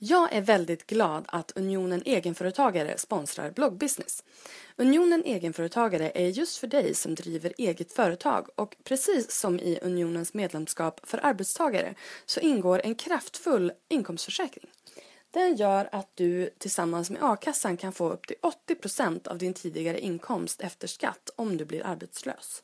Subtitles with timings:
[0.00, 4.24] Jag är väldigt glad att Unionen Egenföretagare sponsrar bloggbusiness.
[4.76, 10.34] Unionen Egenföretagare är just för dig som driver eget företag och precis som i Unionens
[10.34, 11.94] medlemskap för arbetstagare
[12.26, 14.70] så ingår en kraftfull inkomstförsäkring.
[15.30, 18.36] Den gör att du tillsammans med a-kassan kan få upp till
[18.68, 22.62] 80% av din tidigare inkomst efter skatt om du blir arbetslös.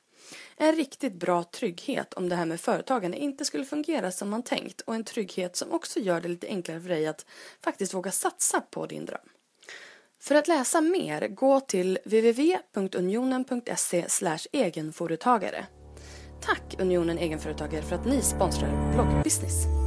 [0.57, 4.81] En riktigt bra trygghet om det här med företagande inte skulle fungera som man tänkt
[4.81, 7.27] och en trygghet som också gör det lite enklare för dig att
[7.65, 9.29] faktiskt våga satsa på din dröm.
[10.21, 14.07] För att läsa mer, gå till www.unionen.se
[14.53, 15.67] egenföretagare.
[16.43, 19.84] Tack Unionen Egenföretagare för att ni sponsrar bloggbusiness.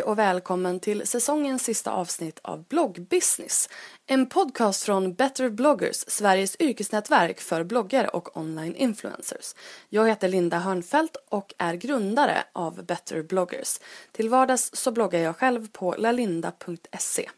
[0.00, 3.68] Hej och välkommen till säsongens sista avsnitt av Bloggbusiness.
[4.06, 9.54] En podcast från Better bloggers, Sveriges yrkesnätverk för bloggare och online influencers.
[9.88, 13.80] Jag heter Linda Hörnfeldt och är grundare av Better bloggers.
[14.12, 17.30] Till vardags så bloggar jag själv på lalinda.se.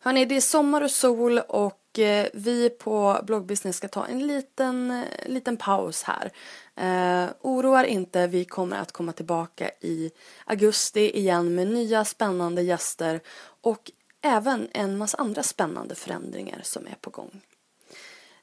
[0.00, 4.90] Hörni, det är sommar och sol och eh, vi på Bloggbusiness ska ta en liten,
[4.90, 6.32] eh, liten paus här.
[6.76, 10.10] Eh, oroa er inte, vi kommer att komma tillbaka i
[10.44, 13.20] augusti igen med nya spännande gäster
[13.62, 13.90] och
[14.22, 17.40] även en massa andra spännande förändringar som är på gång.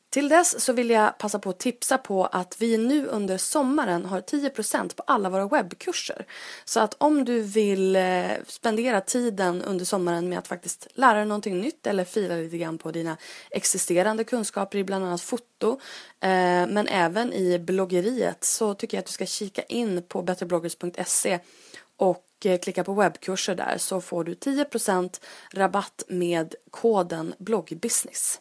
[0.10, 4.06] Till dess så vill jag passa på att tipsa på att vi nu under sommaren
[4.06, 6.26] har 10% på alla våra webbkurser.
[6.66, 11.26] Så att om du vill eh, spendera tiden under sommaren med att faktiskt lära dig
[11.26, 13.18] någonting nytt eller fila lite grann på dina
[13.52, 15.80] existerande kunskaper i bland annat foto
[16.22, 21.40] eh, men även i bloggeriet så tycker jag att du ska kika in på betterbloggers.se
[21.98, 25.22] och eh, klicka på webbkurser där så får du 10%
[25.54, 28.40] rabatt med koden bloggbusiness.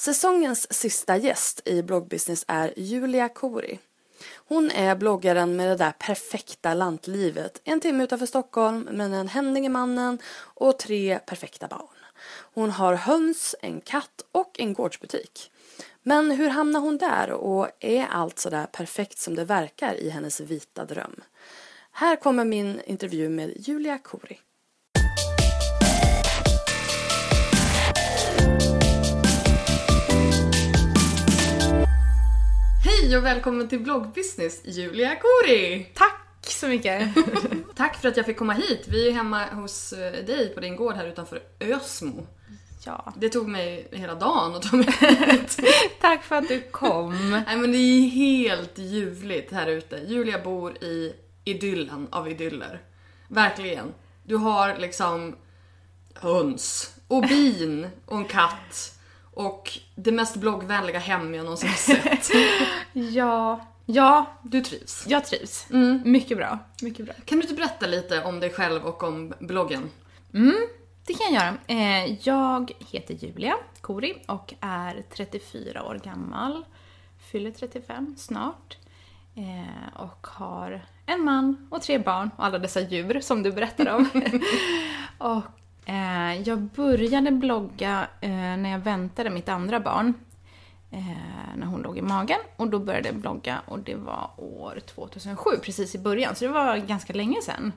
[0.00, 3.78] Säsongens sista gäst i bloggbusiness är Julia Kori.
[4.34, 7.60] Hon är bloggaren med det där perfekta lantlivet.
[7.64, 11.98] En timme utanför Stockholm med en händig i mannen och tre perfekta barn.
[12.54, 15.52] Hon har höns, en katt och en gårdsbutik.
[16.02, 20.10] Men hur hamnar hon där och är allt så där perfekt som det verkar i
[20.10, 21.20] hennes vita dröm?
[21.92, 24.40] Här kommer min intervju med Julia Kori.
[33.10, 35.86] Hej och välkommen till bloggbusiness, Julia Kori!
[35.94, 37.08] Tack så mycket.
[37.76, 38.84] Tack för att jag fick komma hit.
[38.88, 42.26] Vi är hemma hos eh, dig på din gård här utanför Ösmo.
[42.86, 43.12] ja.
[43.16, 44.86] Det tog mig hela dagen att ta mig
[45.30, 45.60] hit.
[46.00, 47.30] Tack för att du kom.
[47.30, 49.96] Nej men det är helt ljuvligt här ute.
[49.96, 52.82] Julia bor i idyllen av idyller.
[53.28, 53.94] Verkligen.
[54.22, 55.36] Du har liksom
[56.14, 58.99] höns och bin och en katt
[59.34, 62.30] och det mest bloggvänliga hem jag någonsin har sett.
[62.92, 65.04] Ja, ja, Du trivs.
[65.08, 65.66] jag trivs.
[65.70, 66.02] Mm.
[66.04, 66.58] Mycket bra.
[66.82, 67.14] Mycket bra.
[67.24, 69.90] Kan du inte berätta lite om dig själv och om bloggen?
[71.06, 71.56] Det kan jag göra.
[71.66, 76.64] Eh, jag heter Julia Kori och är 34 år gammal.
[77.32, 78.76] Fyller 35 snart.
[79.36, 83.92] Eh, och har en man och tre barn och alla dessa djur som du berättade
[83.94, 84.10] om.
[85.18, 85.42] och
[85.90, 90.14] eh, jag började blogga eh, när jag väntade mitt andra barn.
[90.90, 92.38] Eh, när hon låg i magen.
[92.56, 96.34] Och då började jag blogga och det var år 2007, precis i början.
[96.34, 97.72] Så det var ganska länge sedan.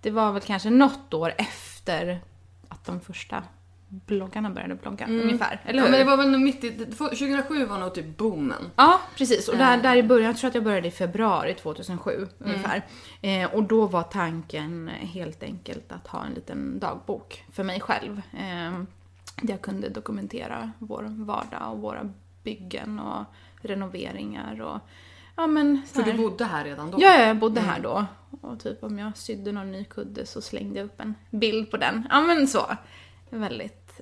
[0.00, 2.20] Det var väl kanske något år efter
[2.68, 3.42] att de första
[3.88, 5.60] bloggarna började blogga ungefär.
[5.64, 5.90] Eller Ja, hur?
[5.90, 8.70] men det var väl mitt i, 2007 var nog typ boomen.
[8.76, 9.48] Ja, precis.
[9.48, 12.82] Och där, där i början, jag tror att jag började i februari 2007 ungefär.
[13.20, 18.22] Eh, och då var tanken helt enkelt att ha en liten dagbok för mig själv.
[18.32, 18.80] Eh,
[19.42, 22.10] där jag kunde dokumentera vår vardag och våra
[22.42, 23.24] byggen och
[23.62, 24.78] renoveringar och
[25.36, 26.98] ja men så För du bodde här redan då?
[27.00, 28.06] Ja, jag bodde här då.
[28.40, 31.76] Och typ om jag sydde någon ny kudde så slängde jag upp en bild på
[31.76, 32.06] den.
[32.10, 32.66] Ja men så.
[33.30, 34.00] Väldigt,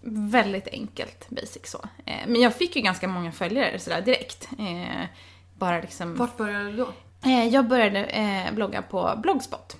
[0.00, 1.78] väldigt enkelt basic så.
[2.04, 4.48] Eh, Men jag fick ju ganska många följare sådär direkt.
[4.58, 5.04] Eh,
[5.54, 6.16] Bara liksom...
[6.16, 6.88] Vart började du då?
[7.24, 9.76] Eh, Jag började blogga på Blogspot.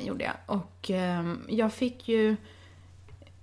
[0.00, 0.34] Gjorde jag.
[0.46, 2.36] Och eh, jag fick ju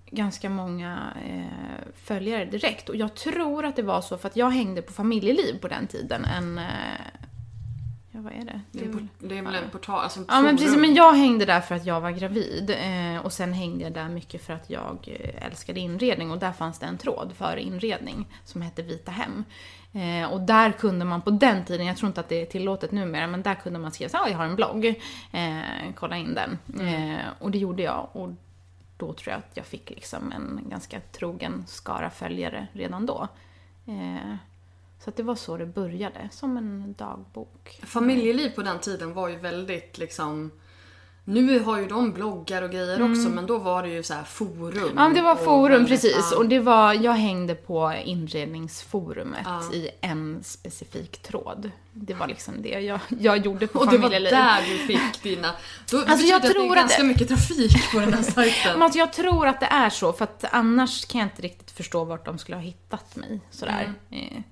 [0.10, 2.90] ganska många eh, följare direkt.
[2.90, 5.88] Och jag tror att det var så för att jag hängde på familjeliv på den
[5.88, 6.26] tiden.
[6.26, 6.60] En...
[8.16, 8.62] Ja, vad är det?
[8.72, 11.46] Det är, det är väl en portal, alltså ett Ja men precis, men jag hängde
[11.46, 12.70] där för att jag var gravid.
[12.70, 16.32] Eh, och sen hängde jag där mycket för att jag eh, älskade inredning.
[16.32, 19.44] Och där fanns det en tråd för inredning som hette Vita Hem.
[19.94, 22.92] Eh, och där kunde man på den tiden, jag tror inte att det är tillåtet
[22.92, 24.86] numera, men där kunde man skriva så "Ah, jag har en blogg.
[25.32, 25.60] Eh,
[25.96, 26.58] kolla in den.
[26.88, 28.10] Eh, och det gjorde jag.
[28.12, 28.30] Och
[28.98, 33.28] då tror jag att jag fick liksom en ganska trogen skara följare redan då.
[35.06, 37.80] Eh, så att det var så det började, som en dagbok.
[37.84, 40.52] Familjeliv på den tiden var ju väldigt liksom
[41.28, 44.24] Nu har ju de bloggar och grejer också men då var det ju så här
[44.24, 44.78] forum.
[44.78, 44.98] Mm.
[44.98, 46.30] Ja, det var forum väldigt- precis.
[46.32, 46.38] ja.
[46.38, 49.74] Och det var, jag hängde på inredningsforumet Ja.
[49.74, 51.72] i en specifik tråd.
[51.94, 54.32] Det var liksom det jag, jag gjorde på Och det var familjeliv.
[54.32, 55.52] där du fick dina...
[55.92, 58.14] Då Alltså, jag det att det tror är att ganska det- mycket trafik på den
[58.14, 58.82] här sajten.
[58.82, 62.04] Alltså, jag tror att det är så, för att annars kan jag inte riktigt förstå
[62.04, 63.42] vart de skulle ha hittat mig.
[63.52, 63.94] Sådär.
[64.12, 64.44] Mm.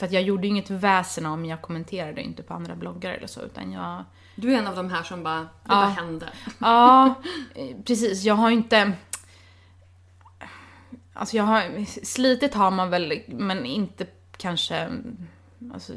[0.00, 3.42] För att jag gjorde inget väsen om, jag kommenterade inte på andra bloggar eller så,
[3.42, 4.04] utan jag...
[4.34, 6.28] Du är en av de här som bara, det bara hände.
[6.58, 7.14] Ja,
[7.54, 8.24] eh, precis.
[8.24, 8.92] Jag har inte...
[11.12, 11.84] Alltså jag har...
[12.04, 14.06] Slitit har man väl, men inte
[14.36, 14.88] kanske...
[15.74, 15.92] Alltså,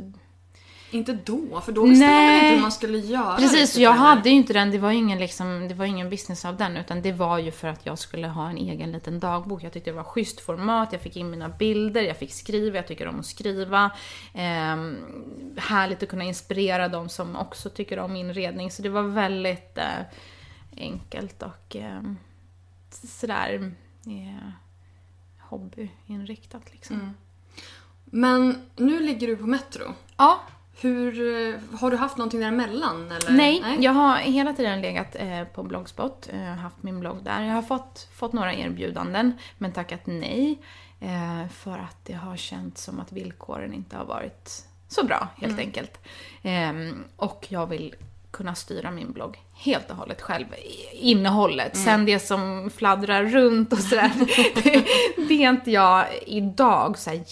[0.94, 2.44] Inte då, för då visste man väl Nej.
[2.44, 3.36] inte hur man skulle göra.
[3.36, 6.46] Precis, riktigt jag hade ju inte den, det var ingen, liksom, det var ingen business
[6.46, 9.64] av den, utan det var ju för att jag skulle ha en egen liten dagbok.
[9.64, 12.88] Jag tyckte det var schysst format, jag fick in mina bilder, jag fick skriva, jag
[12.88, 13.92] tycker om att skriva.
[14.34, 14.98] Ehm,
[15.58, 20.06] härligt att kunna inspirera de som också tycker om inredning, så det var väldigt eh,
[20.78, 22.02] enkelt och eh,
[22.90, 23.72] sådär
[24.06, 24.50] eh,
[25.40, 26.96] hobbyinriktat liksom.
[26.96, 27.14] Mm.
[28.06, 29.94] Men nu ligger du på Metro.
[30.18, 30.40] Ja,
[30.82, 33.32] Hur, eh, har du haft någonting däremellan eller?
[33.32, 37.44] Nej, jag har hela tiden legat eh, på Blogspot, eh, haft min blogg där.
[37.44, 40.60] Jag har fått, fått några erbjudanden, men tackat nej.
[41.00, 45.60] Eh, för att det har känts som att villkoren inte har varit så bra, helt
[45.60, 46.00] enkelt.
[46.44, 47.96] Ehm, och jag vill
[48.32, 50.46] kunna styra min blogg helt och hållet själv.
[50.92, 51.78] Innehållet.
[51.78, 54.12] Sen det som fladdrar runt och sådär.
[54.64, 54.86] det,
[55.28, 57.24] det är inte jag idag så här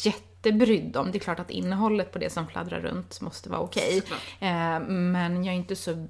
[0.45, 1.11] jättebrydd om.
[1.11, 4.01] Det är klart att innehållet på det som fladdrar runt måste vara okej.
[4.01, 4.21] Såklart.
[4.39, 6.07] Eh, men jag är inte så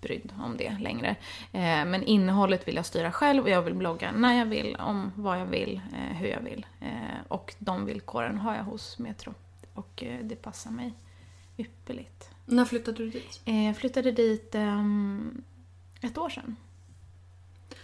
[0.00, 1.16] brydd om det längre.
[1.52, 5.12] Eh, men innehållet vill jag styra själv och jag vill blogga när jag vill, om
[5.16, 6.66] vad jag vill, eh, hur jag vill.
[7.28, 9.34] Och de villkoren har jag hos Metro.
[9.74, 10.92] Och det passar mig
[11.56, 12.30] ypperligt.
[12.46, 13.40] När flyttade du dit?
[13.44, 15.42] Jag flyttade dit ehm,
[16.00, 16.56] ett år sedan.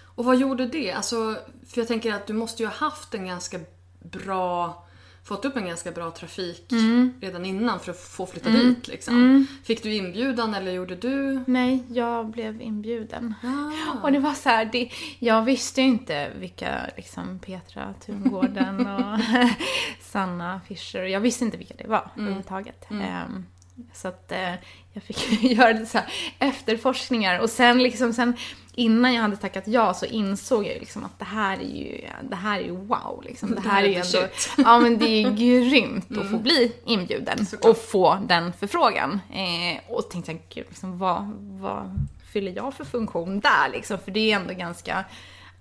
[0.00, 0.92] Och vad gjorde det?
[0.92, 1.36] Alltså,
[1.66, 3.60] för jag tänker att du måste ju ha haft en ganska
[3.98, 4.84] bra
[5.24, 7.14] fått upp en ganska bra trafik Mm.
[7.20, 8.88] redan innan för att få flytta dit.
[8.88, 9.46] Liksom.
[9.64, 11.44] Fick du inbjudan eller gjorde du?
[11.46, 13.34] Nej, jag blev inbjuden.
[13.42, 14.02] Ah.
[14.02, 19.18] Och det var så här, det, jag visste ju inte vilka, liksom Petra Tungården och
[20.00, 22.86] Sanna Fischer, jag visste inte vilka det var överhuvudtaget.
[22.90, 23.46] Ehm,
[23.92, 24.54] så att eh,
[24.92, 25.98] jag fick göra lite så
[26.38, 28.36] efterforskningar och sen liksom sen
[28.80, 32.36] innan jag hade tackat ja så insåg jag liksom att det här är ju, det
[32.36, 33.54] här är ju wow liksom.
[33.54, 34.50] Det här är ju ändå, shit.
[34.56, 35.30] ja men det är
[35.70, 37.70] grymt att få bli inbjuden Såklart.
[37.70, 39.20] och få den förfrågan.
[39.32, 43.98] Eh, och tänkte jag, gud liksom vad, vad fyller jag för funktion där liksom?
[43.98, 45.04] För det är ändå ganska,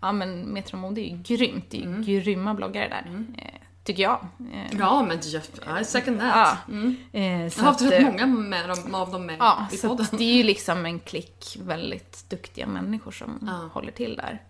[0.02, 3.24] ja men Metro Mode är ju grymt, det är ju grymma bloggare där.
[3.38, 4.28] Eh, tycker jag.
[4.54, 5.20] Eh, Ja, men
[5.66, 6.32] jag, I second that.
[6.36, 6.58] Ja.
[6.74, 6.96] Mm.
[7.12, 10.06] eh, Jag har haft rätt eh, många med dem, av dem med Ja, i podden.
[10.12, 13.70] det är ju liksom en klick väldigt duktiga människor som Ja.
[13.74, 14.42] håller till där.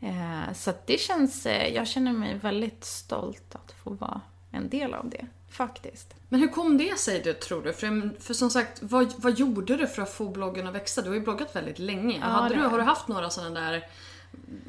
[0.00, 4.94] Eh, så det känns, eh, jag känner mig väldigt stolt att få vara en del
[4.94, 6.14] av det, faktiskt.
[6.28, 7.72] Men hur kom det sig du tror du?
[7.72, 11.02] För, för som sagt, vad, vad gjorde du för att få bloggen att växa?
[11.02, 12.18] Du har ju bloggat väldigt länge.
[12.20, 13.82] Ja, Hade du, har du haft några sådana där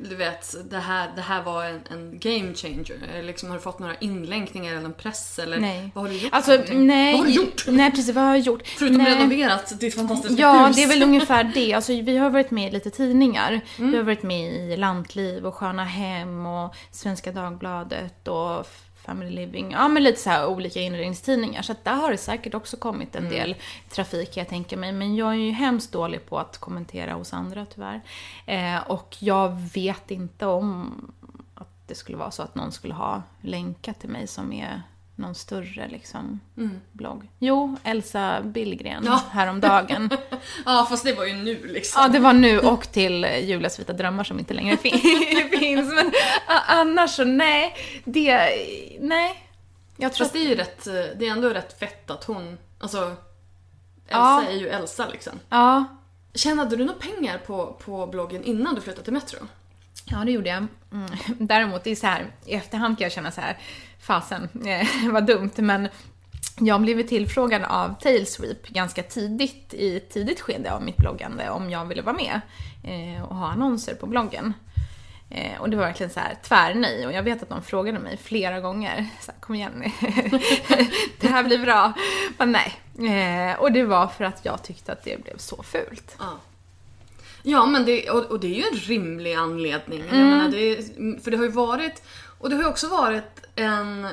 [0.10, 2.98] du vet, det här, det här var en, en game changer?
[3.14, 5.40] Eller Liksom, har du fått några inlänkningar eller en press?
[5.40, 5.92] Eller Nej.
[5.94, 6.34] vad har du gjort?
[6.34, 7.12] Alltså, nej.
[7.14, 7.64] Vad har du gjort?
[7.68, 8.16] Nej, precis.
[8.16, 8.68] Vad har jag gjort?
[8.68, 9.16] Förutom nej.
[9.16, 10.76] renoverat ditt fantastiska Ja, hus.
[10.76, 11.74] det är väl ungefär det.
[11.74, 13.62] Alltså, vi har varit med i lite tidningar.
[13.78, 13.92] Mm.
[13.92, 18.68] Vi har varit med i Lantliv och Sköna Hem och Svenska Dagbladet och
[19.10, 19.72] Family Living.
[19.72, 21.62] Ja, men lite så här olika inredningstidningar.
[21.62, 23.26] Så att där har det säkert också kommit Mm.
[23.26, 23.56] en del
[23.90, 24.92] trafik jag tänka mig.
[24.92, 28.02] Men jag är ju hemskt dålig på att kommentera hos andra tyvärr.
[28.46, 30.94] Eh, och jag vet inte om
[31.56, 34.82] att det skulle vara så att någon skulle ha länkat till mig som är
[35.20, 36.40] någon större liksom,
[36.92, 37.30] blogg.
[37.40, 39.12] Jo, Elsa Billgren Mm.
[39.12, 39.22] Ja.
[39.32, 40.10] häromdagen.
[40.66, 42.02] Ja, fast det var ju nu liksom.
[42.02, 45.00] Ja, det var nu och till Julias vita drömmar som inte längre fin-
[45.60, 45.94] finns.
[45.94, 46.12] Men
[46.68, 48.36] annars så nej, det,
[49.00, 49.44] nej.
[49.98, 50.84] Jag tror Fast det är ju rätt,
[51.20, 53.16] det är ändå rätt fett att hon, alltså Elsa
[54.10, 54.44] Ja.
[54.50, 55.40] är ju Elsa liksom.
[55.50, 55.86] Ja,
[56.34, 59.38] Tjänade du några pengar på, på bloggen innan du flyttade till Metro?
[60.06, 60.58] ja det gjorde jag.
[60.92, 61.10] Mm.
[61.48, 63.58] Däremot, det är så här, i efterhand kan jag känna så här,
[64.00, 65.88] fasen, eh, vad dumt, men
[66.60, 71.70] jag blev tillfrågad av Tailsweep ganska tidigt, i ett tidigt skede av mitt bloggande, om
[71.70, 72.42] jag ville vara med
[72.84, 74.54] eh, och ha annonser på bloggen.
[75.32, 77.06] Eh, och det var verkligen så här tvärnej.
[77.08, 79.08] Och jag vet att de frågade mig flera gånger.
[79.22, 79.84] Så här, Kom igen
[81.20, 81.94] Det här blir bra.
[82.38, 83.56] Men nej.
[83.60, 86.16] Och det var för att jag tyckte att det blev så fult.
[86.20, 86.40] Ja.
[87.44, 90.00] Ja, men det, och, och det är ju en rimlig anledning.
[90.10, 90.30] Jag Mm.
[90.30, 90.76] menar, det
[91.24, 92.04] för det har ju varit,
[92.40, 94.08] och det har ju också varit en...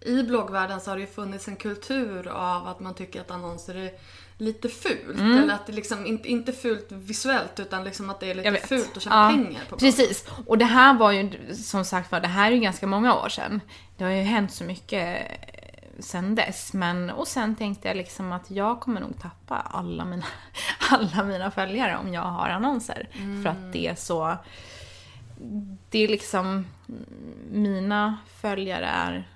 [0.00, 3.74] I bloggvärlden så har det ju funnits en kultur av att man tycker att annonser
[3.74, 3.90] är
[4.38, 5.18] lite fult.
[5.18, 5.38] Mm.
[5.38, 8.96] Eller att det liksom, inte, inte fult visuellt utan liksom att det är lite fult
[8.96, 9.76] att tjäna Ja, pengar på.
[9.76, 10.24] Precis.
[10.46, 13.28] Och det här var ju, som sagt var, det här är ju ganska många år
[13.28, 13.60] sedan.
[13.96, 15.26] Det har ju hänt så mycket
[15.98, 16.72] sen dess.
[16.72, 20.26] Men, och sen tänkte jag liksom att jag kommer nog tappa alla mina,
[20.90, 23.08] alla mina följare om jag har annonser.
[23.42, 24.36] För att det är så...
[25.90, 26.66] Det är liksom...
[27.50, 29.28] Mina följare är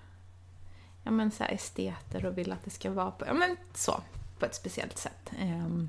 [1.07, 4.01] ja, men så här esteter och vill att det ska vara på, ja, men så,
[4.39, 5.31] på ett speciellt sätt.
[5.41, 5.89] Ehm,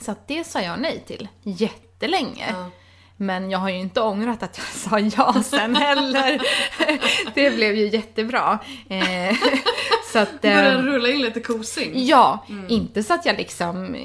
[0.00, 2.46] så att det sa jag nej till jättelänge.
[2.50, 2.70] Ja.
[3.16, 6.40] Men jag har ju inte ångrat att jag sa ja sen heller.
[7.34, 8.58] det blev ju jättebra.
[8.88, 9.36] Eh,
[10.12, 10.42] så att...
[10.42, 12.06] Börjar ehm, rulla in lite kosing.
[12.06, 13.96] Ja, inte så att jag liksom...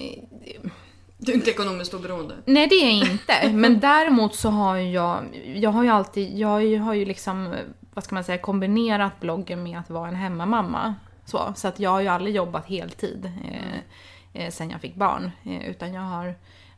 [1.23, 2.35] Du är inte ekonomiskt oberoende.
[2.45, 3.49] Nej, det är jag inte.
[3.53, 5.41] Men däremot så har jag...
[5.55, 6.37] Jag har ju alltid...
[6.37, 7.55] Jag har ju- liksom,
[7.93, 10.95] vad ska man säga, kombinerat bloggen med att vara en hemmamamma.
[11.25, 15.31] Så, så att jag har ju aldrig jobbat heltid eh, eh, sen jag fick barn.
[15.45, 16.25] Eh, utan jag har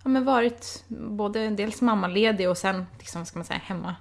[0.04, 3.96] ja, men varit både dels mammaledig och sen, liksom, vad ska man säga, hemma.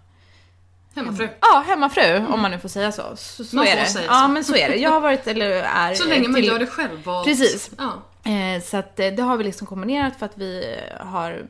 [0.94, 1.28] Hemmafru.
[1.40, 3.02] Ja, hemmafru, om man nu får säga så.
[3.16, 4.04] Så, så Man är det.
[4.06, 4.28] ja, så.
[4.28, 4.76] men så är det.
[4.76, 5.94] Jag har varit, eller är...
[5.94, 7.04] Så länge man till- gör det själv.
[7.04, 7.26] Valt.
[7.26, 7.70] Precis.
[7.78, 7.92] Ja.
[8.24, 11.46] Eh, så att eh, det har vi liksom kombinerat för att vi har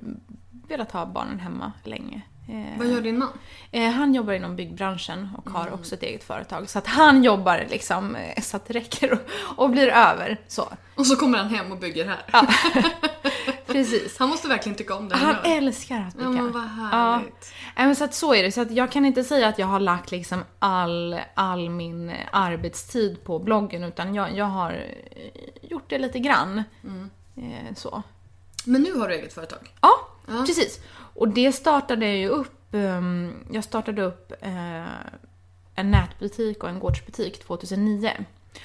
[0.68, 2.20] velat ha barnen hemma länge.
[2.48, 3.28] Eh, Vad gör din man?
[3.70, 6.70] eh, han jobbar inom byggbranschen och har också ett eget företag.
[6.70, 9.18] Så att han jobbar liksom eh, så att det räcker och,
[9.56, 10.40] och blir över.
[10.48, 10.68] Så.
[10.94, 12.22] Och så kommer han hem och bygger här.
[12.32, 12.46] Ja.
[13.72, 14.18] Precis.
[14.18, 15.56] Han måste verkligen tycka om det Han gör.
[15.56, 16.24] älskar att bygga.
[16.28, 16.66] Ja men vad Ja.
[16.66, 17.52] härligt.
[17.76, 18.52] Nej, men så att så är det.
[18.52, 23.24] Så att jag kan inte säga att jag har lagt liksom all, all min arbetstid
[23.24, 26.62] på bloggen utan jag, jag har eh, gjort det lite grann.
[27.36, 28.02] Eh, så.
[28.64, 29.72] Men nu har du eget företag.
[29.80, 29.90] Ja,
[30.26, 30.44] Ja.
[30.46, 30.80] precis.
[31.14, 34.86] Och det startade jag ju upp, ehm, jag startade upp eh,
[35.74, 38.10] en nätbutik och en gårdsbutik 2009.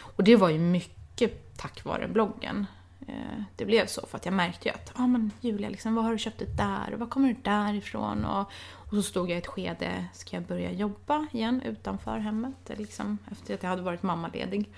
[0.02, 2.66] Och det var ju mycket tack vare bloggen.
[3.08, 5.96] Eh, det blev så för att jag märkte ju att, ja ah, men Julia, liksom,
[5.96, 6.94] vad har du köpt det där?
[6.94, 8.26] Och var kommer det därifrån?
[8.26, 12.72] Och, och så stod jag i ett skede, ska jag börja jobba igen utanför hemmet?
[12.78, 14.70] Liksom, efter att jag hade varit mammaledig.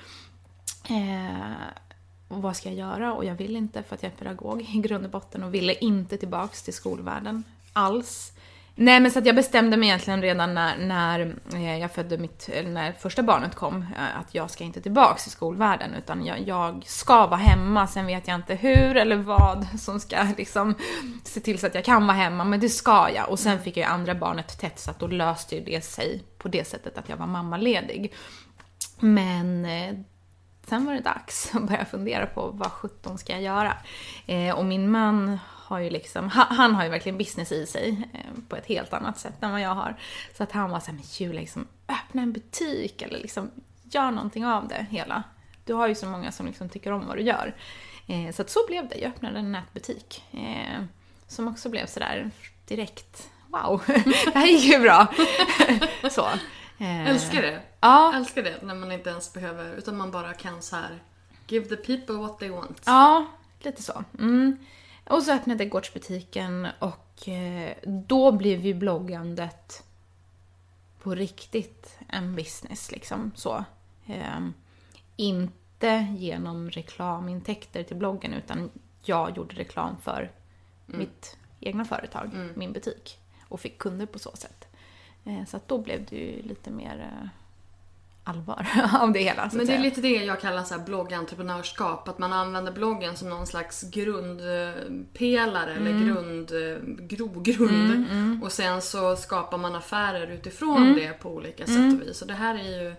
[0.90, 1.56] Eh,
[2.28, 3.14] och vad ska jag göra?
[3.14, 5.74] Och jag vill inte för att jag är pedagog i grund och botten och ville
[5.74, 7.44] inte tillbaks till skolvärlden
[7.74, 8.34] alls.
[8.82, 12.50] Nej men så att jag bestämde mig egentligen redan när, när eh, jag födde mitt,
[12.54, 16.48] eh, när första barnet kom eh, att jag ska inte tillbaks till skolvärlden utan jag,
[16.48, 17.88] jag ska vara hemma.
[17.88, 20.76] Sen vet jag inte hur eller vad som ska liksom
[21.24, 23.30] se till så att jag kan vara hemma men det ska jag.
[23.30, 26.24] Och sen fick jag ju andra barnet tätt så att då löste ju det sig
[26.38, 28.14] på det sättet att jag var mammaledig.
[29.00, 29.68] Men
[30.68, 33.74] sen var det dags att börja fundera på vad sjutton ska jag göra?
[34.56, 38.56] Och min man har ju liksom, han, har ju verkligen business i sig eh, på
[38.56, 39.96] ett helt annat sätt än vad jag har.
[40.38, 43.52] Så att han var såhär, men Julia, liksom, öppna en butik eller liksom
[43.84, 45.24] gör någonting av det hela.
[45.66, 47.56] Du har ju så många som liksom tycker om vad du gör.
[48.08, 50.24] Eh, så att så blev det, jag öppnade en nätbutik.
[50.32, 50.84] Eh,
[51.28, 52.32] som också blev sådär
[52.68, 55.08] direkt, wow, det här gick ju bra.
[56.12, 56.26] så.
[56.78, 57.62] Eh, Älskar det.
[57.80, 61.00] Ja, Älskar det när man inte ens behöver, utan man bara kan så här
[61.48, 62.82] give the people what they want.
[62.86, 63.26] Ja,
[63.60, 64.04] lite så.
[64.20, 64.58] Mm.
[65.10, 69.84] Och så öppnade gårdsbutiken och eh, då blev ju bloggandet
[71.02, 73.64] på riktigt en business liksom så.
[74.08, 74.40] Eh,
[75.16, 78.70] inte genom reklamintäkter till bloggen utan
[79.04, 80.32] jag gjorde reklam för
[80.86, 83.20] mitt egna företag, min butik.
[83.48, 84.68] Och fick kunder på så sätt.
[85.26, 87.30] Eh, så att då blev det ju lite mer eh,
[88.30, 88.68] allvar
[89.02, 89.50] av det hela.
[89.54, 92.08] Men det är lite det jag kallar så här bloggentreprenörskap.
[92.08, 96.52] Att man använder bloggen som någon slags grundpelare eller grund,
[97.10, 98.44] grogrund.
[98.44, 102.22] Och sen så skapar man affärer utifrån det på olika sätt och vis.
[102.22, 102.96] Och det här är ju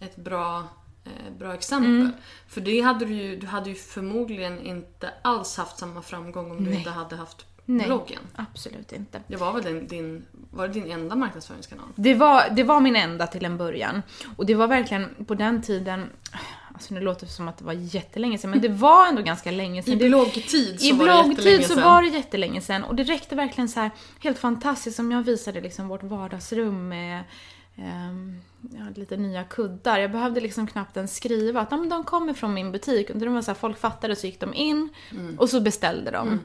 [0.00, 0.68] ett bra,
[1.04, 2.10] eh, bra exempel.
[2.48, 6.64] För det hade du ju, du hade ju förmodligen inte alls haft samma framgång om
[6.64, 7.86] du inte hade haft Nej.
[7.86, 8.20] bloggen.
[8.36, 9.20] Absolut inte.
[9.26, 11.86] Det var väl din, din, var det din enda marknadsföringskanal?
[11.96, 14.02] Det var, det var min enda till en början.
[14.36, 16.06] Och det var verkligen på den tiden,
[16.74, 19.50] alltså nu låter det som att det var jättelänge sedan, men det var ändå ganska
[19.50, 19.92] länge sedan.
[19.94, 21.84] I Det- bloggtid så I var det jättelänge bloggtid så sedan.
[21.84, 25.60] var det jättelänge sedan och det räckte verkligen så här helt fantastiskt som jag visade
[25.60, 27.24] liksom vårt vardagsrum med
[27.76, 28.40] ehm,
[28.76, 29.98] jag hade lite nya kuddar.
[29.98, 33.10] Jag behövde liksom knappt ens skriva att "Ja, men de kommer från min butik.
[33.10, 35.38] Och det var så här, folk fattade så gick de in Mm.
[35.38, 36.40] och så beställde de.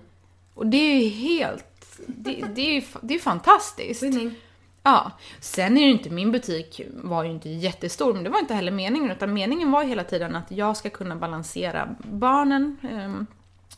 [0.56, 2.00] Och det är ju helt...
[2.08, 4.04] Det, det är ju det är fantastiskt.
[4.04, 4.36] Winning.
[4.84, 8.54] Ja, sen är ju inte min butik var ju inte jättestor, men det var inte
[8.54, 12.78] heller meningen, utan meningen var hela tiden att jag ska kunna balansera barnen.
[12.92, 13.26] ehm,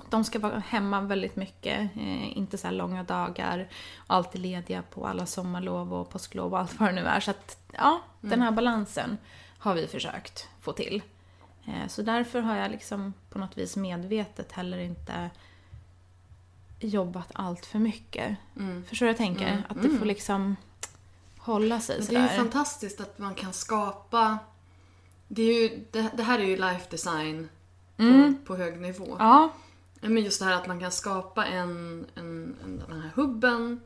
[0.10, 3.67] De ska vara hemma väldigt mycket, eh, inte så långa dagar,
[4.07, 7.19] alltid lediga på alla sommarlov och påsklov och allt vad det nu är.
[7.19, 9.17] Så att, ja, den här balansen
[9.60, 11.01] har vi försökt få till.
[11.65, 15.29] Eh, Så därför har jag liksom på något vis medvetet heller inte
[16.79, 18.38] jobbat allt för mycket.
[18.88, 19.63] Förstår du vad jag tänker?
[19.69, 20.55] Att det får liksom
[21.38, 22.38] hålla sig Men det är ju sådär.
[22.38, 24.38] fantastiskt att man kan skapa...
[25.27, 27.50] Det, är ju, det, det här är ju life design
[27.98, 29.05] på, på hög nivå.
[29.05, 29.17] Mm.
[29.19, 29.53] Ja,
[30.01, 33.79] Men just det här att man kan skapa en, en, en, den här hubben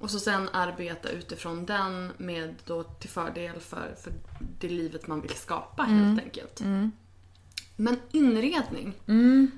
[0.00, 4.12] och så sen arbeta utifrån den med då till fördel för, för
[4.60, 6.04] det livet man vill skapa Mm.
[6.04, 6.60] helt enkelt.
[7.76, 8.92] Men inredning.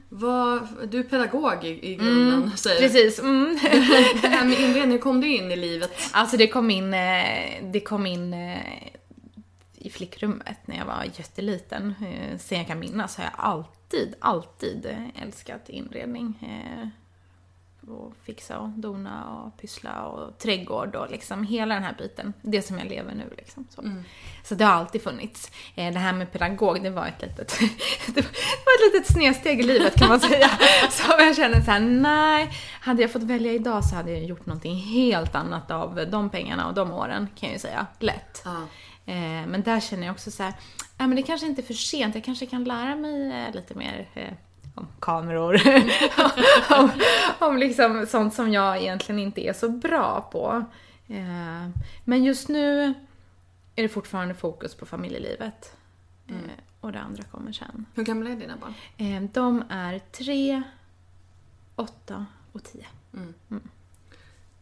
[0.09, 2.79] Vad, du är pedagog i, i grunden säger.
[2.81, 2.91] Mm.
[2.91, 3.19] precis.
[3.19, 3.59] Mm.
[4.23, 5.91] Det här med inredning, hur kom det in i livet?
[6.13, 8.59] Alltså det kom in, eh, det kom in eh,
[9.79, 11.95] i flickrummet när jag var jätteliten.
[12.01, 16.39] Eh, Sen jag kan minnas har jag alltid, alltid älskat inredning.
[17.91, 22.33] Och fixa och dona och pyssla och trädgård och liksom hela den här biten.
[22.43, 23.67] Det som jag lever nu liksom.
[23.71, 23.83] Så,
[24.45, 25.51] så det har alltid funnits.
[25.75, 27.59] Eh, Det här med pedagog, det var ett litet,
[28.07, 30.49] det var ett litet snedsteg i livet kan man säga.
[30.91, 34.47] Så jag känner så här: nej, hade jag fått välja idag så hade jag gjort
[34.47, 37.87] någonting helt annat av de pengarna och de åren kan jag ju säga.
[37.99, 38.43] Lätt.
[38.45, 38.57] Ja.
[39.13, 40.53] Eh, Men där känner jag också så här,
[40.99, 43.75] ja men det kanske inte är för sent, jag kanske kan lära mig eh, lite
[43.75, 44.09] mer
[44.79, 45.61] om kameror.
[46.79, 46.91] om,
[47.39, 50.65] om liksom sånt som jag egentligen inte är så bra på.
[51.09, 51.69] Eh,
[52.05, 52.95] Men just nu
[53.77, 55.77] är det fortfarande fokus på familjelivet.
[56.29, 56.35] Eh,
[56.81, 57.87] Och det andra kommer sen.
[57.95, 58.75] Hur gamla är dina barn?
[58.97, 60.63] Eh, De är tre,
[61.75, 62.87] åtta och tio.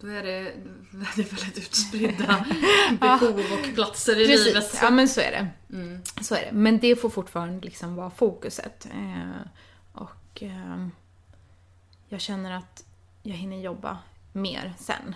[0.01, 0.53] Då är det
[0.91, 2.47] väldigt, väldigt utspridda
[3.01, 4.55] behov och platser i livet.
[4.55, 5.49] Precis, ja men så är det.
[6.23, 6.53] Så är det.
[6.53, 8.87] Men det får fortfarande liksom vara fokuset.
[8.87, 9.41] Eh,
[10.37, 10.87] och eh,
[12.09, 12.85] jag känner att
[13.23, 13.99] jag hinner jobba
[14.33, 15.15] mer sen.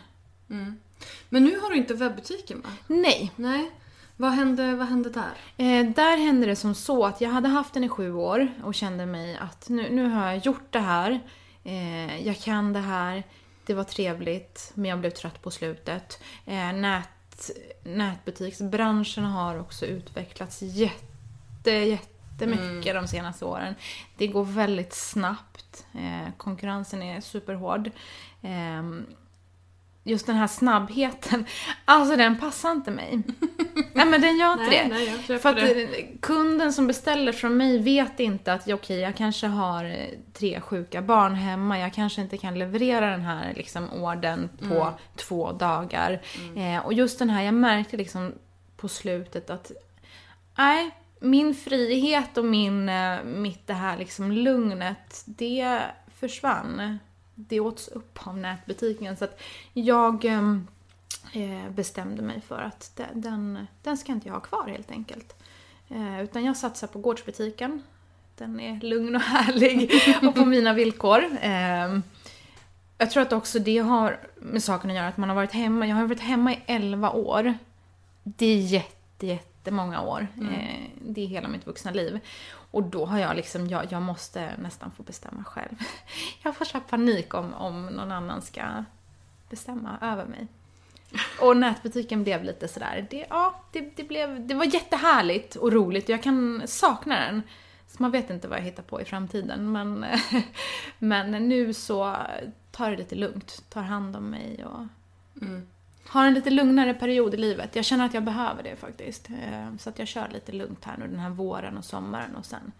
[1.28, 2.68] Men nu har du inte webbutiken va?
[2.86, 3.70] Nej, Nej.
[4.16, 5.32] Vad hände, vad hände där?
[5.56, 8.74] Eh, där hände det som så att jag hade haft den i sju år och
[8.74, 11.20] kände mig att nu, nu har jag gjort det här.
[11.64, 13.22] Eh, jag kan det här.
[13.66, 16.22] Det var trevligt, men jag blev trött på slutet.
[16.46, 17.50] Eh, nät,
[17.82, 21.70] nätbutiksbranschen har också utvecklats jätte,
[22.40, 23.74] jättemycket de senaste åren.
[24.16, 25.86] Det går väldigt snabbt.
[25.94, 27.90] Eh, konkurrensen är superhård.
[28.42, 29.06] Ehm,
[30.04, 31.46] just den här snabbheten,
[31.84, 33.22] alltså den passar inte mig.
[33.94, 34.94] Nej men den gör inte Nej, det.
[34.94, 35.82] nej, jag För att det.
[36.00, 40.60] eh, kunden som beställer från mig vet inte att okej, jag kanske har eh, tre
[40.60, 44.92] sjuka barn hemma, jag kanske inte kan leverera den här liksom, orden på Mm.
[45.16, 46.20] två dagar.
[46.56, 48.32] Eh, och just den här, jag märkte liksom
[48.76, 49.72] på slutet att
[50.58, 55.80] nej, min frihet och min, eh, mitt det här liksom lugnet, det
[56.18, 56.98] försvann.
[57.34, 59.16] Det åts upp av nätbutiken.
[59.16, 59.40] Så att
[59.72, 60.66] jag ehm,
[61.32, 65.42] eh, bestämde mig för att de- den, den ska inte jag ha kvar helt enkelt.
[65.88, 67.82] Eh, utan jag satsar på gårdsbutiken.
[68.36, 69.90] Den är lugn och härlig
[70.28, 71.24] och på mina villkor.
[71.40, 71.98] Eh,
[72.98, 75.86] jag tror att också det har med saken att göra att man har varit hemma.
[75.86, 77.54] Jag har varit hemma i 11 år.
[78.22, 80.26] Det är jätte, jättemånga år.
[80.52, 82.20] Eh, det är hela mitt vuxna liv.
[82.72, 85.76] Och då har jag liksom, jag, jag måste nästan få bestämma själv.
[86.42, 88.84] Jag får så panik om, om någon annan ska
[89.50, 90.46] bestämma över mig.
[91.40, 96.04] Och nätbutiken blev lite sådär, det, ja, det, det, blev, det var jättehärligt och roligt
[96.04, 97.42] och jag kan sakna den.
[97.86, 100.06] Så man vet inte vad jag hittar på i framtiden men,
[100.98, 102.16] men nu så
[102.70, 104.86] tar det lite lugnt, tar hand om mig och
[105.42, 105.66] Mm.
[106.10, 107.76] Har en lite lugnare period i livet.
[107.76, 109.30] Jag känner att jag behöver det faktiskt.
[109.30, 112.46] Eh, Så att jag kör lite lugnt här nu den här våren och sommaren och
[112.46, 112.72] sen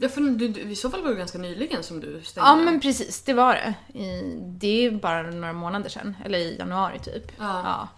[0.00, 2.48] Ja, för du, du, I så fall var det ganska nyligen som du stängde.
[2.50, 3.98] Ja men precis, det var det.
[3.98, 6.16] I, det är bara några månader sedan.
[6.24, 7.32] Eller i januari typ.
[7.38, 7.88] Ja.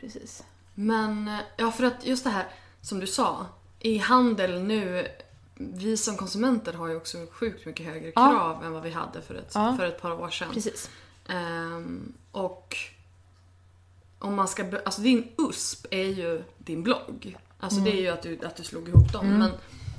[0.00, 0.44] precis.
[0.74, 2.46] Men, eh, ja för att just det här
[2.80, 3.46] som du sa.
[3.78, 5.06] I handel nu,
[5.54, 8.30] vi som konsumenter har ju också sjukt mycket högre Ja.
[8.30, 9.74] krav än vad vi hade för ett, Ja.
[9.78, 10.48] för ett par år sedan.
[10.52, 10.90] Precis.
[11.28, 12.76] Ehm, och
[14.22, 17.36] om man ska, alltså din USP är ju din blogg.
[17.58, 19.26] Alltså det är ju att du, att du slog ihop dem.
[19.38, 19.50] Men,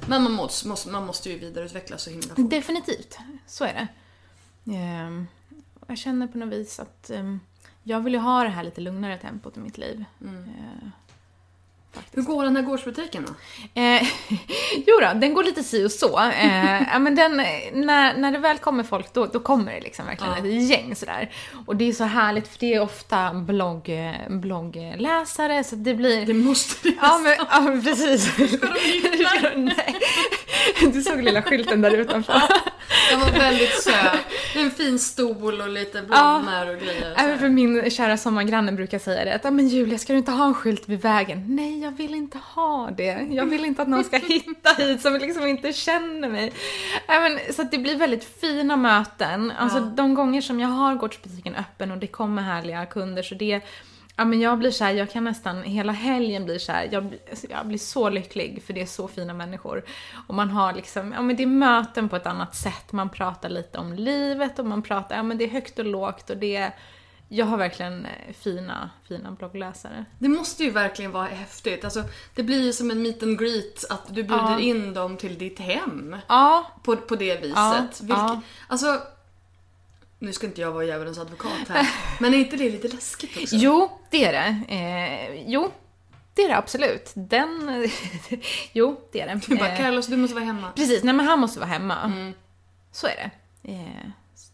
[0.07, 2.49] men man, måste, måste, man måste ju vidareutvecklas så himla fort.
[2.49, 3.87] Definitivt, så är det.
[4.75, 5.27] Ehm,
[5.87, 7.39] jag känner på något vis att ehm,
[7.83, 10.05] jag vill ju ha det här lite lugnare tempot i mitt liv.
[11.95, 13.33] Eh, Hur går den här gårdsbutiken då?
[13.81, 14.01] Eh,
[14.87, 16.19] jo då, den går lite si och så.
[16.19, 17.37] Eh, ja, men den,
[17.73, 20.39] när, när det väl kommer folk, då, då kommer det liksom verkligen Ja.
[20.39, 21.31] ett gäng sådär.
[21.65, 23.89] Och det är så härligt för det är ofta blogg,
[24.29, 26.25] bloggläsare, så det blir...
[26.25, 28.37] Det måste det Ja men, ja, precis.
[29.55, 29.95] Nej.
[30.93, 32.33] Du såg lilla skylten där utanför.
[33.11, 34.19] Den var väldigt söt.
[34.55, 37.13] En fin stol och lite blommor och grejer.
[37.17, 40.31] Även för min kära sommargranne brukar säga det att "Ja, men Julia, ska du inte
[40.31, 41.45] ha en skylt vid vägen?
[41.55, 43.27] Nej, jag vill inte ha det.
[43.31, 46.53] Jag vill inte att någon ska hitta hit som liksom inte känner mig.
[47.07, 49.51] Ja, men, så det blir väldigt fina möten.
[49.57, 49.83] Alltså Ja.
[49.95, 53.61] de gånger som jag har gårdsbutiken öppen och det kommer härliga kunder så det
[54.15, 57.13] Ja men jag blir så här, jag kan nästan, hela helgen blir så här, jag,
[57.49, 59.83] jag blir så lycklig för det är så fina människor.
[60.27, 63.49] Och man har liksom, ja men det är möten på ett annat sätt, man pratar
[63.49, 66.55] lite om livet och man pratar, ja men det är högt och lågt och det
[66.55, 66.75] är,
[67.29, 70.05] jag har verkligen eh, fina, fina bloggläsare.
[70.19, 71.83] Det måste ju verkligen vara häftigt.
[71.83, 72.03] Alltså,
[72.35, 74.59] det blir ju som en meet and greet att du bjuder Ja.
[74.59, 76.15] in dem till ditt hem.
[76.27, 77.55] Ja, På, på det viset.
[77.55, 78.41] Ja, Vilket, ja.
[78.67, 78.99] Alltså,
[80.23, 81.87] nu ska inte jag vara djävulens advokat här.
[82.19, 83.55] men är inte det lite läskigt också?
[83.55, 84.73] jo det är det.
[84.75, 85.71] Eh, jo,
[86.33, 87.11] det är det absolut.
[87.15, 87.89] Den,
[88.73, 89.41] jo det är det.
[89.47, 90.71] Du bara, Eh, Carlos du måste vara hemma.
[90.75, 92.01] Precis, nej men han måste vara hemma.
[92.01, 92.33] Mm.
[92.91, 93.31] Så är det.
[93.71, 94.09] Eh,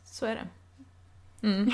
[0.06, 0.48] så är det.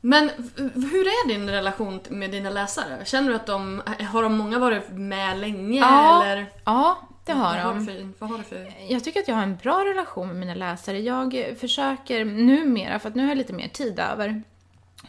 [0.00, 3.04] Men v- hur är din relation med dina läsare?
[3.04, 6.46] Känner du att de, har de många varit med länge Ja, eller?
[6.64, 7.86] Ja, det har vad, har de.
[7.86, 8.72] för, vad har du för...
[8.88, 11.00] Jag tycker att jag har en bra relation med mina läsare.
[11.00, 14.42] Jag försöker numera, för att nu har jag lite mer tid över,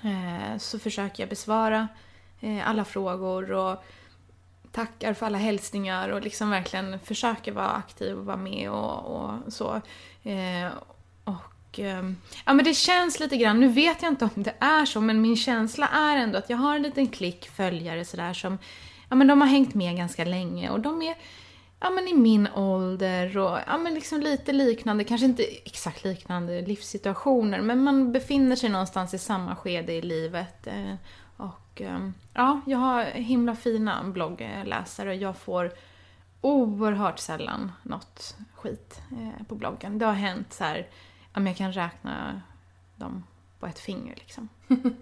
[0.04, 1.88] eh, så försöker jag besvara
[2.39, 3.84] eh, alla frågor och
[4.71, 9.54] tackar för alla hälsningar och liksom verkligen försöker vara aktiv och vara med och, och
[9.54, 9.82] så.
[10.24, 10.71] Eh,
[11.24, 11.80] och
[12.45, 15.21] ja men det känns lite grann, nu vet jag inte om det är så, men
[15.21, 18.58] min känsla är ändå att jag har en liten klick följare sådär som,
[19.10, 21.15] ja men de har hängt med ganska länge och de är
[21.82, 26.62] ja, men i min ålder och ja, men liksom lite liknande, kanske inte exakt liknande
[26.62, 30.67] livssituationer, men man befinner sig någonstans i samma skede i livet.
[30.67, 30.96] Eh,
[31.38, 35.72] och ehm, ja, jag har himla fina bloggläsare och jag får
[36.41, 40.00] oerhört sällan något skit eh, på bloggen.
[40.00, 40.88] Det har hänt så här,
[41.34, 42.41] ja, men jag kan räkna
[42.96, 43.24] dem
[43.62, 44.50] på ett finger liksom.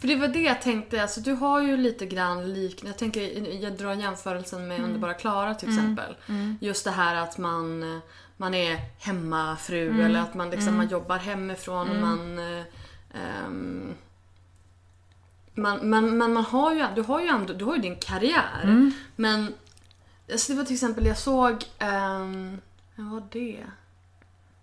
[0.00, 3.52] För det var det jag tänkte, alltså du har ju lite grann liknande, jag tänker,
[3.62, 6.16] jag drar jämförelsen med Underbara Klara till exempel.
[6.60, 8.00] Just det här att man,
[8.36, 12.64] man är hemmafru eller att man liksom, man jobbar hemifrån och man eh,
[13.14, 13.94] ehm,
[15.54, 18.92] man, man, men man har ju, du har ju ändå, du har ju din karriär.
[19.16, 19.54] Men,
[20.32, 22.60] alltså det var till exempel, jag såg, um,
[22.96, 23.64] vad var det?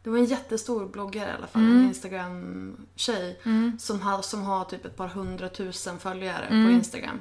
[0.03, 3.39] Det var en jättestor bloggare i alla fall, en Instagram-tjej
[3.79, 7.19] som, har, som har typ ett par hundratusen följare på Instagram.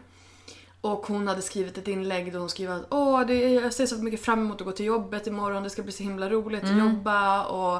[0.80, 3.96] Och hon hade skrivit ett inlägg där hon skrev att Åh, det jag ser så
[3.96, 6.70] mycket fram emot att gå till jobbet imorgon, det ska bli så himla roligt att
[6.78, 7.76] jobba och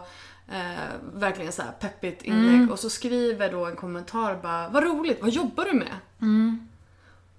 [0.54, 2.70] eh, verkligen så här peppigt inlägg.
[2.72, 5.96] Och så skriver då en kommentar bara Vad roligt, vad jobbar du med?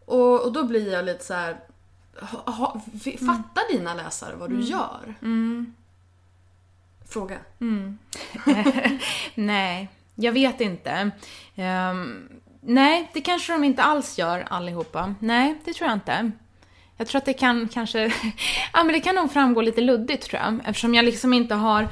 [0.06, 1.60] Och, och då blir jag lite så här.
[2.20, 2.82] Ha, ha,
[3.20, 5.16] fattar dina läsare vad du gör?
[7.14, 7.38] Fråga.
[7.62, 7.98] Mm.
[9.36, 11.12] Nej, jag vet inte.
[11.56, 12.30] Um,
[12.62, 15.16] nej, det kanske de inte alls gör allihopa.
[15.20, 16.32] Nej, det tror jag inte.
[16.98, 18.00] Jag tror att det kan kanske...
[18.74, 20.60] ja, men det kan nog framgå lite luddigt tror jag.
[20.66, 21.88] Eftersom jag liksom inte har...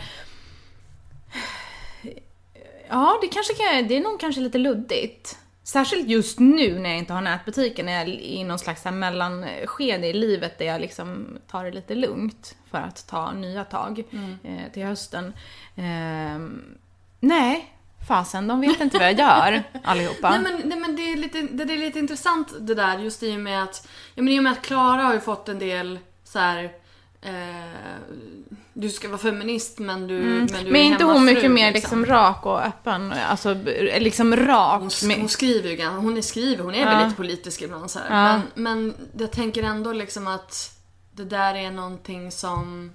[2.90, 5.40] Ja, det kanske kan, det är nog kanske lite luddigt.
[5.64, 10.08] Särskilt just nu när jag inte har nätbutiken, när jag är i någon slags mellanskede
[10.08, 14.04] i livet där jag liksom tar det lite lugnt för att ta nya tag
[14.44, 15.34] eh, till hösten.
[15.76, 16.62] Ehm,
[17.20, 17.74] nej,
[18.08, 20.30] fasen, de vet inte vad jag gör allihopa.
[20.30, 23.24] Nej men, nej, men det, är lite, det, det är lite intressant det där just
[23.24, 25.60] i och med att, ja, men i och med att Klara har ju fått en
[25.60, 26.72] del så här.
[27.22, 27.96] Eh,
[28.82, 31.74] du ska vara feminist men du, men du är Men är inte hon mycket mer
[31.74, 33.14] liksom rak och öppen?
[33.30, 33.54] Alltså
[34.00, 34.80] liksom rak.
[34.82, 36.86] Hon, hon skriver ju gan- hon är skriver, hon är Ja.
[36.90, 38.00] väl lite politisk ibland så.
[38.10, 38.24] Ja.
[38.24, 40.78] Men, men jag tänker ändå liksom att
[41.12, 42.92] det där är någonting som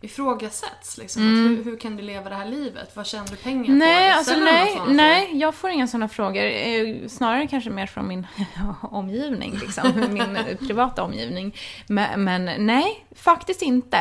[0.00, 0.98] ifrågasätts.
[0.98, 1.22] Liksom.
[1.22, 2.90] Att hur, hur kan du leva det här livet?
[2.96, 3.66] Vad tjänar du pengar på?
[3.66, 3.78] Mm.
[3.78, 6.42] Nej, alltså de några nej, nej, jag får inga sådana frågor.
[6.44, 8.26] Eh, Snarare kanske mer från min
[8.82, 9.92] omgivning, liksom.
[10.10, 11.56] min eh, privata omgivning.
[11.86, 13.98] Men, men nej, faktiskt inte.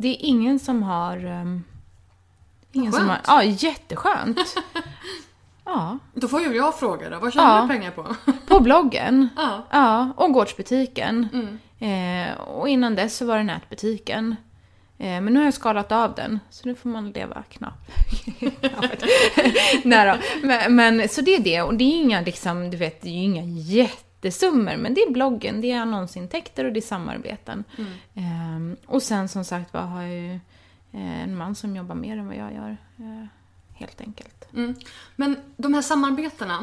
[0.00, 1.24] Det är ingen som har...
[1.24, 1.64] ehm,
[2.72, 3.24] Ingen som har, skönt.
[3.26, 4.38] ja, jätteskönt.
[5.64, 7.62] Ja, Då får ju jag fråga då, vad tjänar Ja.
[7.62, 8.14] du pengar på?
[8.46, 9.28] på bloggen.
[9.36, 9.62] ja.
[9.70, 11.28] Ja, och gårdsbutiken.
[11.32, 11.58] Mm.
[12.30, 14.36] Eh, och innan dess så var det nätbutiken.
[14.98, 17.90] Eh, men nu har jag skalat av den, så nu får man leva knappt.
[19.84, 20.16] Nej då.
[20.46, 21.62] Men, men, så det är det.
[21.62, 23.42] Och det är inga, liksom, du vet, det är inga
[24.22, 24.76] jättesummor.
[24.76, 27.64] Men det är bloggen, det är annonsintäkter och det är samarbeten.
[28.14, 30.34] Eh, och sen som sagt var har jag ju
[30.92, 32.76] eh, en man som jobbar mer än vad jag gör.
[32.98, 33.26] Eh,
[33.78, 34.38] helt enkelt.
[34.54, 34.74] Mm.
[35.16, 36.58] Men de här samarbetena,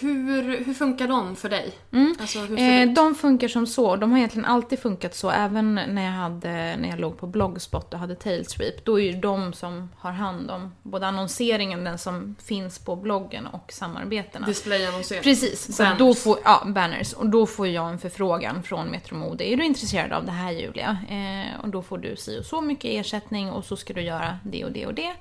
[0.00, 1.72] hur, hur funkar de för dig?
[2.20, 3.96] Alltså, ser det Eh, de funkar som så.
[3.96, 5.30] De har egentligen alltid funkat så.
[5.30, 8.84] Även när jag, hade, när jag låg på Blogspot och hade Tailsweep.
[8.84, 13.46] Då är ju de som har hand om både annonseringen, den som finns på bloggen
[13.46, 14.46] och samarbetena.
[14.46, 15.22] Displayannonsering.
[15.22, 15.98] Precis, så Banners.
[15.98, 17.12] då får, ja, banners.
[17.12, 19.44] Och då får jag en förfrågan från Metro Mode.
[19.44, 20.98] Är du intresserad av det här Julia?
[21.10, 24.38] Eh, och då får du si och så mycket ersättning och så ska du göra
[24.44, 25.12] det och det och det.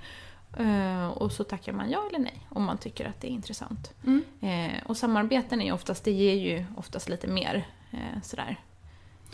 [0.57, 3.93] Eh, och så tackar man ja eller nej om man tycker att det är intressant.
[4.41, 8.59] Eh, och samarbeten är oftast, det ger ju oftast lite mer eh, sådär.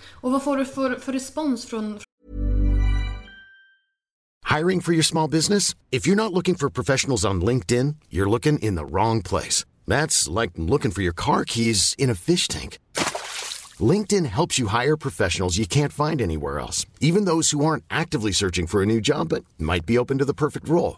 [0.10, 2.00] Och vad får du för, för respons från,
[4.56, 5.76] Hiring for your small business?
[5.92, 9.66] If you're not looking for professionals on LinkedIn, you're looking in the wrong place.
[9.88, 12.78] That's like looking for your car keys in a fish tank.
[13.80, 18.32] LinkedIn helps you hire professionals you can't find anywhere else, even those who aren't actively
[18.32, 20.98] searching for a new job but might be open to the perfect role.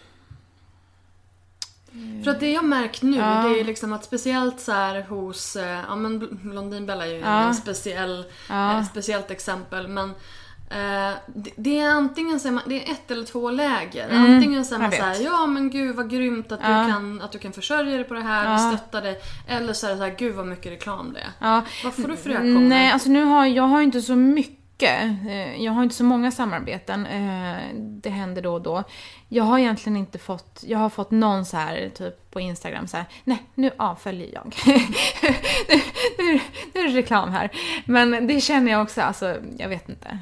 [2.23, 3.43] För att det jag märkt nu, Ja.
[3.43, 7.19] det är liksom att speciellt så här hos, eh, ja men Bl- Blondinbella är ju
[7.19, 7.41] Ja.
[7.43, 8.79] en speciell, Ja.
[8.79, 10.09] ett speciellt exempel men
[10.69, 14.09] eh, det, det är antingen så är man, det är ett eller två läger.
[14.09, 16.87] Antingen så är man Mm, såhär, ja men gud vad grymt att du, Ja.
[16.87, 19.19] kan, att du kan försörja dig på det här, vi stöttar dig.
[19.47, 21.29] Eller så är det såhär, gud vad mycket reklam det är.
[21.39, 21.61] Ja.
[21.83, 22.61] Vad får du för reaktioner?
[22.61, 24.57] Nej, alltså nu har jag har inte så mycket.
[25.29, 27.05] eh, Jag har inte så många samarbeten.
[27.05, 28.83] eh, Det händer då och då.
[29.33, 32.97] Jag har egentligen inte fått, jag har fått någon så här typ på Instagram så
[32.97, 34.55] här, nej nu avföljer jag.
[35.67, 35.81] nu,
[36.17, 36.39] nu,
[36.73, 37.49] nu är det reklam här.
[37.85, 40.19] Men det känner jag också, alltså jag vet inte.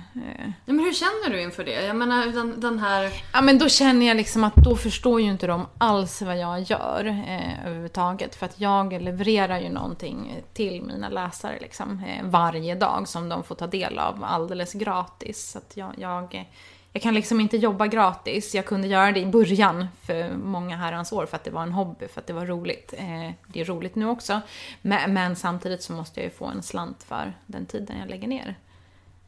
[0.66, 1.86] Ja, men hur känner du inför det?
[1.86, 3.12] Jag menar den, den här...
[3.34, 6.62] Ja men då känner jag liksom att då förstår ju inte de alls vad jag
[6.62, 8.36] gör eh, överhuvudtaget.
[8.36, 13.44] För att jag levererar ju någonting till mina läsare liksom, eh, varje dag som de
[13.44, 15.52] får ta del av alldeles gratis.
[15.52, 16.46] Så att jag, jag,
[16.94, 18.56] jag kan liksom inte jobba gratis.
[18.56, 21.72] Jag kunde göra det i början för många herrans år för att det var en
[21.72, 22.94] hobby, för att det var roligt.
[22.98, 24.42] Eh, det är roligt nu också.
[24.82, 28.28] Men, men samtidigt så måste jag ju få en slant för den tiden jag lägger
[28.28, 28.56] ner.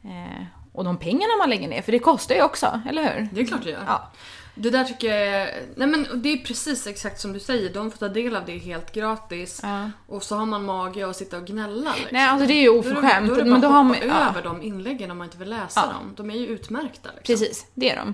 [0.04, 3.28] Eh, och de pengarna man lägger ner, för det kostar ju också, eller hur?
[3.32, 3.84] Det är klart det gör.
[3.86, 4.10] Ja.
[4.54, 5.62] Det där tycker jag är...
[5.76, 7.70] Nej men det är precis exakt som du säger.
[7.74, 9.60] De får ta del av det helt gratis.
[9.62, 9.90] Ja.
[10.06, 11.90] Och så har man mage att sitta och gnälla.
[11.94, 12.08] Liksom.
[12.12, 13.74] Nej, alltså det är ju oförskämt, Då är det, då är det men bara då
[13.74, 14.28] har hoppa man- ja.
[14.30, 15.92] över de inläggen om man inte vill läsa Ja.
[15.92, 16.14] dem.
[16.16, 17.08] De är ju utmärkta.
[17.16, 17.22] Liksom.
[17.34, 18.08] Precis, det är de.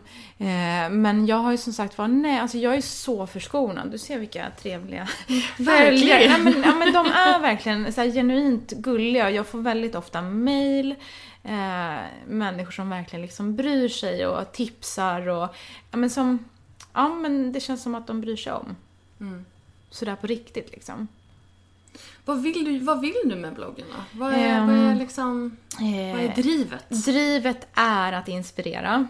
[0.45, 3.91] Eh, men jag har ju som sagt var, nej, alltså jag är så förskonad.
[3.91, 5.09] Du ser vilka trevliga
[5.59, 6.31] Verkligen.
[6.31, 9.31] Nej, men, ja, men de är verkligen så genuint gulliga.
[9.31, 10.95] Jag får väldigt ofta mail.
[11.43, 15.49] Eh, människor som verkligen liksom bryr sig och tipsar och
[15.91, 16.45] ja, men som,
[16.93, 18.77] ja men det känns som att de bryr sig om.
[19.21, 19.45] Mm.
[19.91, 21.09] Sådär på riktigt liksom.
[22.25, 24.19] Vad, vill du, vad vill du med bloggen då?
[24.19, 25.57] Vad är, Ehm, vad är liksom...
[25.79, 25.89] Vad
[26.21, 26.85] är Eh, drivet?
[27.05, 29.09] Drivet är att inspirera.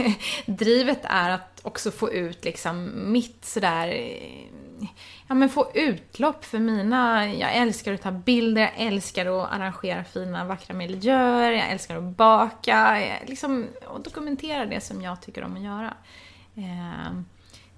[0.46, 3.86] Drivet är att också få ut liksom mitt sådär...
[5.28, 7.28] Ja men få utlopp för mina...
[7.34, 12.16] Jag älskar att ta bilder, jag älskar att arrangera fina vackra miljöer, jag älskar att
[12.16, 13.00] baka.
[13.00, 15.94] jag Liksom, och dokumentera det som jag tycker om att göra.
[16.56, 17.12] Eh,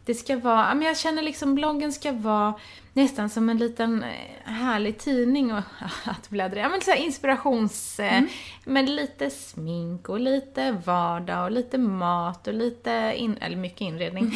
[0.05, 2.55] Det ska vara, ja, men jag känner liksom bloggen ska vara
[2.93, 4.11] nästan som en liten eh,
[4.45, 5.63] härlig tidning och,
[6.05, 6.61] att bläddra.
[6.61, 8.01] Ja, men så inspirations...
[8.01, 8.23] eh,
[8.65, 14.25] Men lite smink och lite vardag och lite mat och lite, in, eller mycket inredning.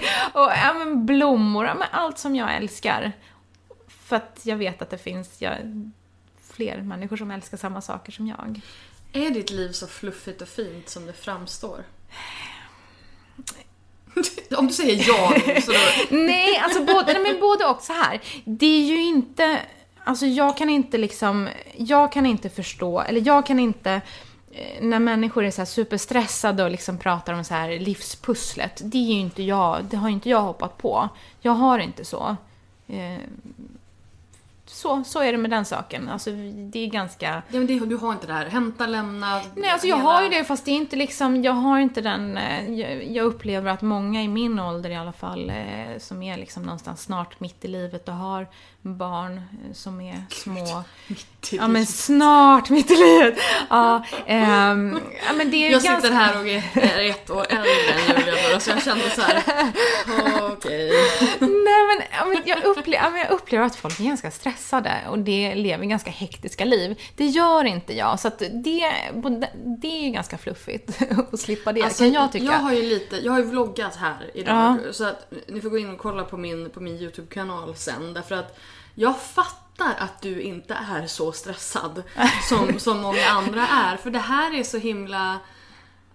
[0.32, 3.12] och ja, men blommor, ja, men allt som jag älskar.
[3.88, 5.52] För att jag vet att det finns ja,
[6.42, 8.60] fler människor som älskar samma saker som jag.
[9.12, 11.84] Är ditt liv så fluffigt och fint som det framstår?
[14.56, 16.16] Om du säger ja så då...
[16.16, 18.20] Nej, alltså både, nej, men både och så här.
[18.44, 19.58] Det är ju inte,
[20.04, 24.00] alltså jag kan inte liksom, jag kan inte förstå, eller jag kan inte
[24.52, 28.98] eh, när människor är så här superstressade och liksom pratar om så här livspusslet, det
[28.98, 31.08] är ju inte jag, det har ju inte jag hoppat på.
[31.40, 32.36] Jag har inte så.
[32.86, 33.20] Eh,
[34.76, 36.08] så, så är det med den saken.
[36.08, 36.30] Alltså,
[36.70, 37.26] det är ganska...
[37.26, 39.40] Ja, men det, du har inte det här hämta, lämna...
[39.54, 42.00] Nej, alltså jag hela- har ju det fast det är inte liksom, jag har inte
[42.00, 46.22] den, eh, jag, jag upplever att många i min ålder i alla fall, eh, som
[46.22, 48.46] är liksom någonstans snart mitt i livet och har
[48.94, 50.82] barn eh, som är små.
[51.06, 53.38] Mitt i Ja men snart mitt i livet.
[53.70, 56.00] Ja, ehm, ja men det är Jag ganska...
[56.00, 59.42] sitter här och är, ett år äldre än Julia bara, så jag kände så här.
[60.52, 60.90] okej.
[61.40, 64.92] Nej men, ja, men, jag, upplever, ja, men jag upplever att folk är ganska stressade
[65.08, 67.00] och det lever ganska hektiska liv.
[67.16, 68.48] Det gör inte jag, så att det,
[69.80, 72.44] det är ju ganska fluffigt att slippa det, Alltså, kan jag tycka.
[72.44, 74.76] Jag har ju lite, jag har ju vloggat här idag.
[74.86, 74.92] Ja.
[74.92, 78.14] Så att ni får gå in och kolla på min, på min YouTube-kanal sen.
[78.14, 78.58] Därför att
[78.98, 82.02] jag fattar att du inte är så stressad
[82.48, 83.96] som, som många andra är.
[83.96, 85.38] För det här är så himla...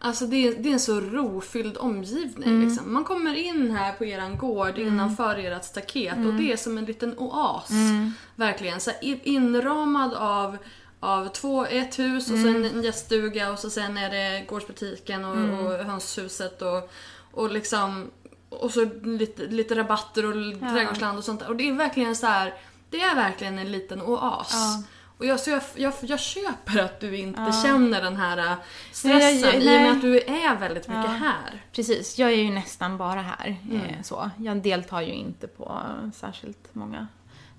[0.03, 2.49] Alltså det är, det är en så rofylld omgivning.
[2.49, 2.67] Mm.
[2.69, 2.93] Liksom.
[2.93, 6.37] Man kommer in här på eran gård innanför ert staket och Mm.
[6.37, 7.69] det är som en liten oas.
[7.69, 8.13] Mm.
[8.35, 8.79] Verkligen.
[8.79, 10.57] Så inramad av,
[10.99, 12.53] av två, ett hus och Mm.
[12.53, 15.59] sen en gäststuga och så sen är det gårdsbutiken och, Mm.
[15.65, 16.91] och hönshuset och,
[17.31, 18.11] och liksom
[18.49, 20.71] och så lite, lite rabatter och Ja.
[20.73, 21.49] trädgårdsland och sånt där.
[21.49, 22.53] Och det är verkligen så här.
[22.91, 24.51] Det är verkligen en liten oas.
[24.53, 24.83] Ja.
[25.17, 27.51] Och jag, så jag, jag, jag köper att du inte Ja.
[27.63, 28.53] känner den här äh,
[28.91, 29.79] stressen Nej, jag- i och nej.
[29.83, 31.11] med att du är väldigt mycket Ja.
[31.11, 31.61] här.
[31.71, 33.57] Precis, jag är ju nästan bara här.
[33.69, 33.81] Mm.
[33.81, 34.29] Eh, så.
[34.37, 35.81] Jag deltar ju inte på
[36.13, 37.07] särskilt många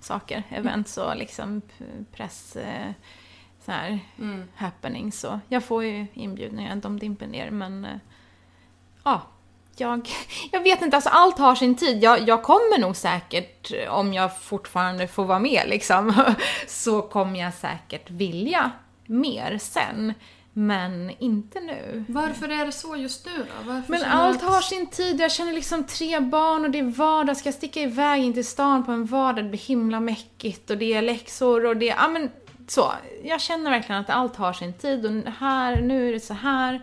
[0.01, 1.61] saker, events och liksom
[2.11, 2.91] press eh,
[3.65, 4.47] så här, Mm.
[4.55, 5.19] happenings.
[5.19, 7.97] Så jag får ju inbjudningar, de dimper ner men eh,
[9.03, 9.21] ja,
[9.75, 10.09] jag,
[10.51, 12.03] jag vet inte, alltså allt har sin tid.
[12.03, 16.13] Jag, jag kommer nog säkert, om jag fortfarande får vara med liksom,
[16.67, 18.71] så kommer jag säkert vilja
[19.05, 20.13] mer sen.
[20.55, 22.05] Men inte nu.
[22.07, 23.71] Varför är det så just nu då?
[23.71, 25.19] Varför Men allt har sin tid.
[25.19, 27.37] Jag känner liksom tre barn och det är vardag.
[27.37, 30.77] Ska jag sticka iväg in till stan på en vardag, det blir himla mäckigt och
[30.77, 32.31] det är läxor och det är, ja men
[32.67, 32.91] så.
[33.23, 36.81] Jag känner verkligen att allt har sin tid och här, nu är det så här.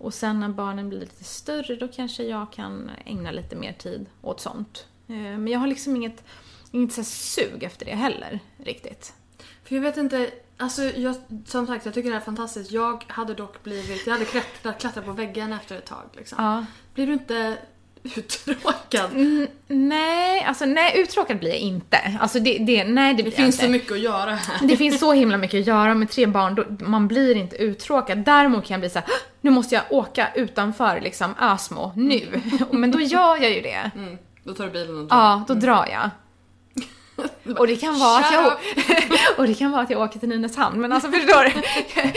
[0.00, 4.06] Och sen när barnen blir lite större, då kanske jag kan ägna lite mer tid
[4.22, 4.86] åt sånt.
[5.08, 6.24] Eh, Men jag har liksom inget,
[6.70, 9.12] inget så sug efter det heller, riktigt.
[9.64, 11.14] För jag vet inte, alltså jag,
[11.46, 12.70] som sagt jag tycker det här är fantastiskt.
[12.70, 16.44] Jag hade dock blivit, jag hade klättrat, klättrat på väggen efter ett tag liksom.
[16.44, 16.66] Ja.
[16.94, 17.58] Blir du inte
[18.16, 19.10] uttråkad?
[19.12, 21.98] Mm, nej, alltså nej, uttråkad blir jag inte.
[22.20, 23.64] Alltså det, det, nej, det, Det finns inte.
[23.66, 24.68] så mycket att göra här.
[24.68, 28.18] Det finns så himla mycket att göra med tre barn, då, man blir inte uttråkad.
[28.18, 29.12] Däremot kan jag bli så här, "Hå!
[29.40, 32.40] nu måste jag åka utanför liksom Ösmo, nu.
[32.70, 33.90] Men då gör jag ju det.
[33.96, 35.16] Mm, då tar du bilen och drar.
[35.18, 36.10] Ja, då drar jag.
[37.58, 38.52] Och det kan vara att jag,
[39.38, 41.52] och det kan vara att jag åker till Nynäshamn, men alltså förstår du?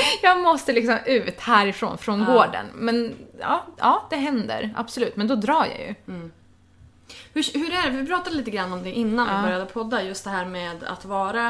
[0.22, 2.26] Jag måste liksom ut härifrån, från Ja.
[2.26, 2.66] gården.
[2.76, 5.16] Men ja, ja, det händer, absolut.
[5.16, 5.96] Men då drar jag ju.
[7.34, 7.98] Hur, hur är det?
[7.98, 9.38] Vi pratade lite grann om det innan Ja.
[9.38, 10.04] vi började podda.
[10.04, 11.48] Just det här med att vara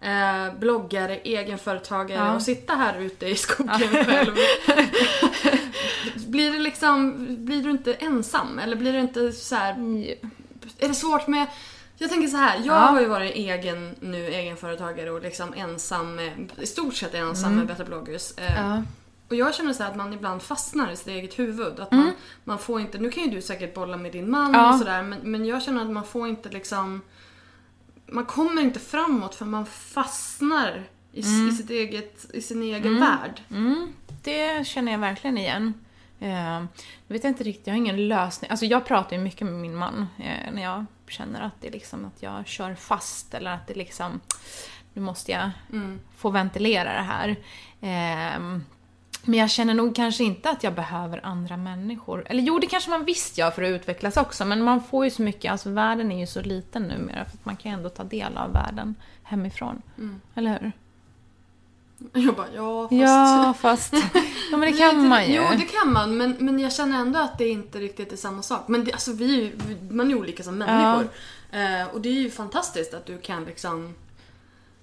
[0.00, 2.34] eh, bloggare, egenföretagare Ja.
[2.34, 4.34] och sitta här ute i skogen själv.
[6.26, 8.58] Blir det liksom, blir du inte ensam?
[8.58, 9.72] Eller blir det inte så här,
[10.78, 11.46] Är det svårt med
[12.02, 12.72] jag tänker så här, jag Ja.
[12.80, 16.20] har ju varit egen nu, egenföretagare och liksom ensam,
[16.60, 17.58] i stort sett ensam Mm.
[17.58, 18.32] med Better bloggers.
[18.38, 18.82] Eh, Ja.
[19.28, 21.80] Och jag känner så här att man ibland fastnar i sitt eget huvud.
[21.80, 22.12] Att man,
[22.44, 24.60] man får inte, nu kan ju du säkert bolla med din man Mm.
[24.60, 24.72] Ja.
[24.72, 27.00] och sådär men, men jag känner att man får inte liksom
[28.06, 30.82] man kommer inte framåt för man fastnar
[31.12, 31.48] i, Mm.
[31.48, 33.40] i, sitt eget, i sin egen värld.
[33.50, 33.92] Mm,
[34.22, 35.74] det känner jag verkligen igen.
[36.20, 36.52] Eh,
[37.06, 38.50] jag vet inte riktigt, jag har ingen lösning.
[38.50, 42.04] Alltså jag pratar ju mycket med min man eh, när jag känner att det liksom
[42.04, 44.20] att jag kör fast eller att det liksom,
[44.92, 45.50] nu måste jag
[46.16, 47.28] få ventilera det här.
[47.80, 48.60] Eh,
[49.24, 52.26] men jag känner nog kanske inte att jag behöver andra människor.
[52.26, 55.10] Eller jo, det kanske man visst gör för att utvecklas också, men man får ju
[55.10, 57.88] så mycket, alltså världen är ju så liten numera för att man kan ju ändå
[57.88, 59.82] ta del av världen hemifrån.
[60.34, 60.72] Eller hur?
[62.12, 62.92] Jag bara, ja fast...
[62.92, 63.94] Ja, fast...
[64.50, 65.34] Ja, men det kan man ju.
[65.34, 66.16] Jo, det kan man.
[66.16, 68.68] Men, men jag känner ändå att det inte riktigt är samma sak.
[68.68, 71.08] Men det, alltså, vi, ju- man är olika som människor.
[71.50, 73.94] Eh, och det är ju fantastiskt att du kan liksom...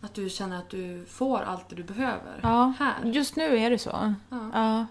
[0.01, 2.93] Att du känner att du får allt det du behöver Ja, här.
[3.11, 4.13] just nu är det så.
[4.30, 4.49] Ja.
[4.53, 4.86] Ja.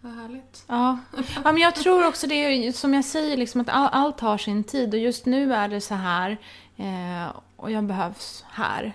[0.00, 0.64] Vad härligt.
[0.66, 0.98] Ja.
[1.16, 1.22] ja,
[1.52, 4.64] men jag tror också det är som jag säger, liksom att all, allt har sin
[4.64, 6.30] tid och just nu är det så här
[6.76, 8.92] eh, och jag behövs här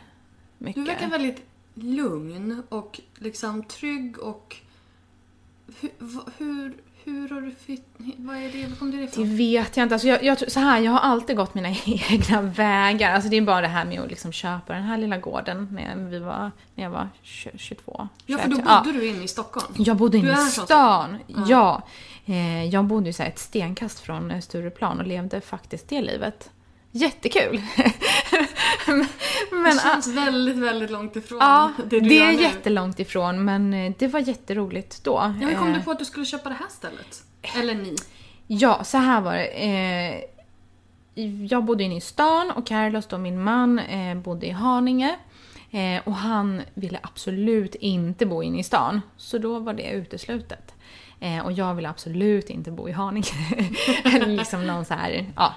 [0.58, 0.86] mycket.
[0.86, 4.56] Du verkar väldigt lugn och liksom trygg och...
[5.82, 5.92] Hur,
[6.38, 7.56] hur, hur har du.
[8.18, 8.68] Vad är det?
[8.68, 9.36] Var kom det Det ifrån?
[9.38, 9.96] vet jag inte.
[9.96, 13.14] Alltså jag, jag, så här, jag har alltid gått mina egna vägar.
[13.14, 16.10] Alltså det är bara det här med att liksom köpa den här lilla gården när,
[16.10, 18.08] vi var, när jag var 20, 22.
[18.26, 18.68] Ja, för då 21.
[18.68, 19.74] bodde du inne i Stockholm.
[19.78, 21.18] Jag bodde inne i stan.
[21.48, 21.82] Ja.
[22.26, 26.50] Eh, jag bodde ju så ett stenkast från Stureplan och levde faktiskt det livet.
[26.92, 27.62] Jättekul!
[28.88, 29.08] men,
[29.52, 32.42] men, det känns väldigt, väldigt långt ifrån ja, det det, du gör är nu.
[32.42, 35.12] jättelångt ifrån men eh, det var jätteroligt då.
[35.12, 37.24] Ja, hur kom Eh, du på att du skulle köpa det här stället?
[37.56, 37.96] Eller ni?
[38.48, 39.46] Ja, så här var det.
[39.46, 40.24] Eh,
[41.50, 45.16] jag bodde inne i stan och Carlos, då min man, eh, bodde i Haninge.
[45.72, 49.02] Eh, och han ville absolut inte bo inne i stan.
[49.18, 50.74] Så då var det uteslutet.
[51.20, 53.28] Eh, och jag ville absolut inte bo i Haninge.
[54.26, 55.54] Liksom någon så här, ja.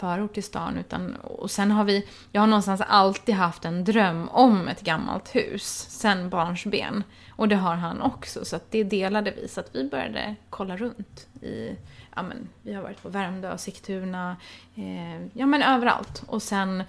[0.00, 0.78] Förort till stan.
[0.78, 5.34] Utan, och sen har vi, jag har någonstans alltid haft en dröm om ett gammalt
[5.34, 5.86] hus.
[5.88, 7.04] Sen barnsben.
[7.36, 8.44] Och det har han också.
[8.44, 9.48] Så att det delade vi.
[9.48, 11.76] Så att vi började kolla runt i,
[12.14, 14.36] ja men vi har varit på Värmdö, Sigtuna,
[14.74, 16.22] eh, ja men överallt.
[16.26, 16.82] Och sen,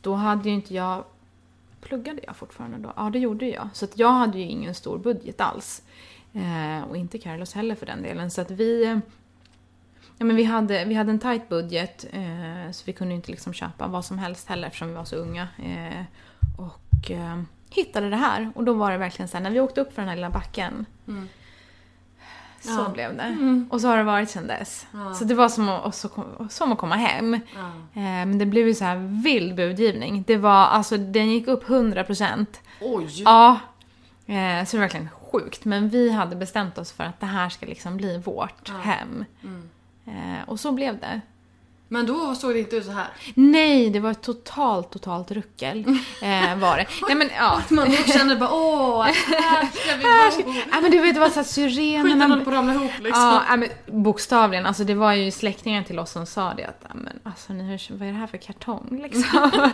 [0.00, 1.04] då hade ju inte jag,
[1.80, 2.92] pluggade jag fortfarande då?
[2.96, 3.68] Ja det gjorde jag.
[3.72, 5.82] Så att jag hade ju ingen stor budget alls.
[6.32, 8.30] Eh, och inte Carlos heller för den delen.
[8.30, 9.00] Så att vi
[10.18, 13.52] Ja, men vi, hade, vi hade en tight budget eh, så vi kunde inte liksom
[13.52, 15.48] köpa vad som helst heller eftersom vi var så unga.
[15.58, 16.04] Eh,
[16.58, 19.80] och eh, hittade det här och då var det verkligen så här, när vi åkte
[19.80, 20.86] upp för den här lilla backen
[22.60, 22.88] så Ja.
[22.94, 23.64] blev det.
[23.70, 24.86] Och så har det varit sedan dess.
[24.92, 25.14] Ja.
[25.14, 26.08] Så det var som att, så,
[26.50, 27.40] som att komma hem.
[27.54, 27.66] Ja.
[28.00, 30.24] Eh, men det blev ju så här vild budgivning.
[30.26, 32.46] Det var, alltså den gick upp 100%.
[32.80, 33.22] Oj!
[33.22, 33.58] Ja.
[34.26, 35.64] Eh, så det var verkligen sjukt.
[35.64, 39.24] Men vi hade bestämt oss för att det här ska liksom bli vårt hem.
[39.42, 39.48] Eh,
[40.06, 41.20] Eh, och så blev det.
[41.94, 43.06] Men då såg det inte ut så här.
[43.34, 45.84] Nej, det var ett totalt, totalt ruckel.
[46.22, 46.86] Eh, var det.
[47.08, 47.62] Nej men ja.
[47.70, 49.12] Man då känner bara åh, här
[49.72, 50.54] ska vi bo.
[50.70, 52.26] Ja men du vet, det var så här Skiten syrenerna...
[52.26, 53.22] håller på att ramla ihop liksom.
[53.22, 53.68] Ja, ja, men
[54.02, 54.66] bokstavligen.
[54.66, 58.08] Alltså det var ju släktingar till oss som sa det att men, alltså, ni vad
[58.08, 59.70] är det här för kartong liksom?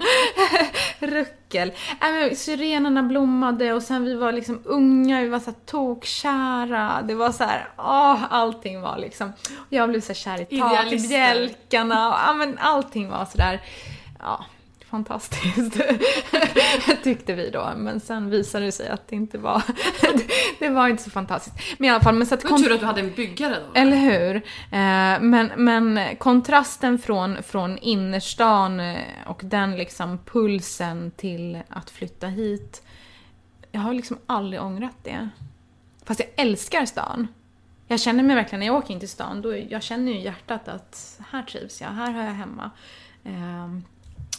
[0.99, 1.73] Ruckel.
[2.01, 7.03] Ja, men, syrenerna blommade och sen vi var liksom unga, vi var så här tokkära.
[7.03, 9.33] Det var så här, åh, allting var liksom...
[9.69, 13.61] Jag blev så här kär i takbjälkarna ja, men allting var så där,
[14.19, 14.45] ja,
[14.91, 15.81] fantastiskt.
[17.03, 17.73] Tyckte vi då.
[17.77, 19.63] Men sen visade det sig att det inte var,
[20.59, 21.57] det var inte så fantastiskt.
[21.79, 23.81] Men i alla fall, men så att var tur att du hade en byggare då.
[23.81, 24.37] eller hur?
[24.37, 28.97] Eh, men, men kontrasten från, från innerstan eh,
[29.27, 32.83] och den liksom pulsen till att flytta hit.
[33.73, 35.29] Jag har liksom aldrig ångrat det.
[36.05, 37.29] Fast jag älskar stan.
[37.91, 40.23] Jag känner mig verkligen, när jag åker in till stan, då, jag känner ju i
[40.23, 42.71] hjärtat att här trivs jag, här hör jag hemma.
[43.25, 43.69] Eh,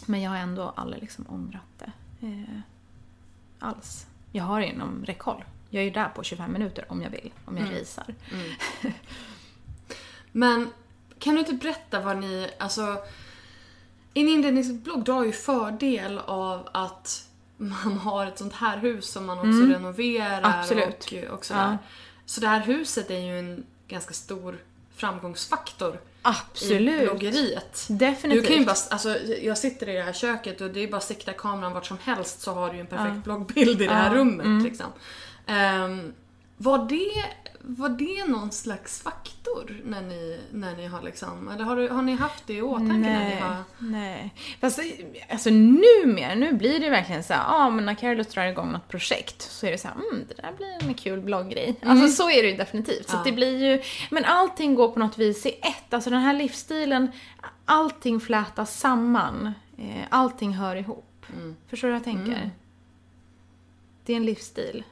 [0.05, 1.91] men jag har ändå aldrig liksom ångrat det.
[2.27, 2.59] Eh,
[3.59, 4.05] alls.
[4.31, 5.43] Jag har det inom räckhåll.
[5.69, 8.15] Jag är ju där på 25 minuter om jag vill, om jag risar.
[10.31, 10.69] Men
[11.19, 12.81] kan du inte berätta vad ni, alltså
[14.13, 17.27] en inredningsblogg drar ju fördel av att
[17.57, 20.59] man har ett sånt här hus som man också renoverar Mm.
[20.59, 21.11] Absolut.
[21.29, 21.61] och, och sådär.
[21.71, 21.77] Ja.
[22.31, 24.57] Så det här huset är ju en ganska stor
[24.95, 27.01] framgångsfaktor i Absolut.
[27.03, 27.85] bloggeriet.
[27.89, 28.43] Definitivt.
[28.43, 30.97] Du kan ju bara, alltså, jag sitter i det här köket och det är bara
[30.97, 33.93] att sikta kameran vart som helst så har du ju en perfekt bloggbild i det
[33.93, 34.45] här Ja, rummet.
[34.45, 34.63] mm.
[34.63, 34.85] Liksom.
[35.45, 36.13] Ehm,
[36.61, 37.23] Var det,
[37.59, 42.01] var det någon slags faktor när ni, när ni har liksom, eller har, du, har
[42.01, 43.55] ni haft det i åtanke när ni Nej, har...
[43.79, 44.33] nej.
[44.61, 44.79] Fast
[45.29, 48.87] alltså numera, nu blir det verkligen så ja ah, men när Carlos drar igång något
[48.87, 51.75] projekt så är det så här, mm, det där blir en kul blogggrej.
[51.83, 53.09] Alltså så är det ju definitivt.
[53.09, 53.21] Så Ja.
[53.25, 53.81] det blir ju,
[54.11, 55.93] men allting går på något vis i ett.
[55.93, 57.11] Alltså den här livsstilen,
[57.65, 59.51] allting flätas samman.
[59.77, 61.25] Eh, allting hör ihop.
[61.67, 62.51] Förstår du vad jag tänker?
[64.05, 64.83] Det är en livsstil.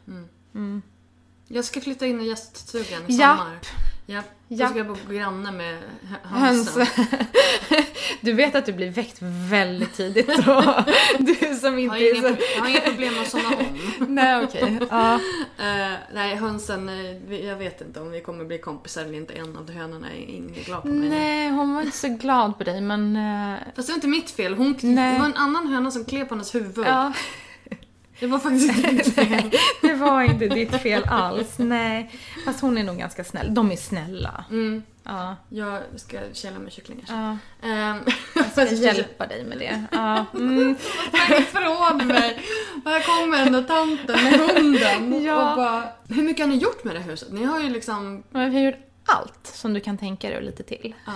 [1.52, 3.38] Jag ska flytta in i gäststugan i Japp.
[3.39, 3.60] sommar.
[4.06, 4.26] Japp.
[4.47, 4.70] Då Japp.
[4.70, 5.78] ska jag bo granne med
[6.10, 6.76] hö- Höns.
[6.76, 7.06] hönsen.
[8.22, 9.18] Du vet att du blir väckt
[9.50, 10.84] väldigt tidigt då.
[11.20, 12.38] Du som Jag har, inte är så...
[12.56, 13.66] jag har inga problem med att somna om.
[14.16, 14.80] Nej okej.
[14.89, 15.14] Ja.
[15.58, 19.34] Eh, nej, hönsen, eh, jag vet inte om vi kommer bli kompisar eller inte.
[19.34, 21.10] En av hönorna är inte glad på mig.
[21.10, 23.16] Nej, hon var inte så glad på dig men...
[23.16, 24.54] eh, Fast det var inte mitt fel.
[24.54, 26.88] Hon, det var en annan höna som klev på hennes huvud.
[26.88, 27.14] Ja,
[28.20, 29.52] Det var faktiskt inte mitt fel.
[29.82, 31.54] det var inte ditt fel alls.
[31.58, 32.12] Nej.
[32.46, 33.54] Fast hon är nog ganska snäll.
[33.54, 34.46] De är snälla.
[34.50, 34.84] Mm.
[35.04, 35.36] Ja.
[35.50, 37.04] Jag ska källa med kycklingar.
[37.08, 37.38] ja.
[37.70, 37.98] Ehm,
[38.36, 39.84] Jag ska hjälpa dig med det.
[39.92, 40.26] Ja.
[40.34, 40.76] Mm.
[41.40, 42.42] Ifrån mig!
[42.86, 45.24] Här kommer den där tanten med hunden.
[45.24, 45.50] Ja.
[45.52, 47.32] Och bara, hur mycket har ni gjort med det huset?
[47.32, 48.24] Ni har ju liksom...
[48.30, 50.96] Men vi har gjort allt som du kan tänka dig och lite till.
[51.06, 51.14] Ja.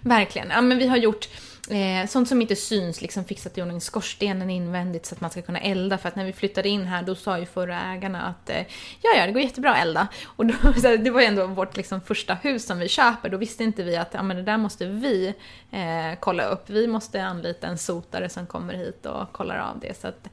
[0.00, 0.50] Verkligen.
[0.50, 1.28] Ja, men vi har gjort
[1.72, 5.42] eh, sånt som inte syns, liksom fixat i ordning skorstenen invändigt så att man ska
[5.42, 5.98] kunna elda.
[5.98, 8.64] För att när vi flyttade in här då sa ju förra ägarna att eh,
[9.02, 10.08] ja, ja, det går jättebra att elda.
[10.24, 13.28] Och då, så det var ju ändå vårt liksom, första hus som vi köper.
[13.28, 15.34] Då visste inte vi att ja, men det där måste vi
[15.70, 16.70] eh, kolla upp.
[16.70, 20.00] Vi måste anlita en sotare som kommer hit och kollar av det.
[20.00, 20.28] Så att,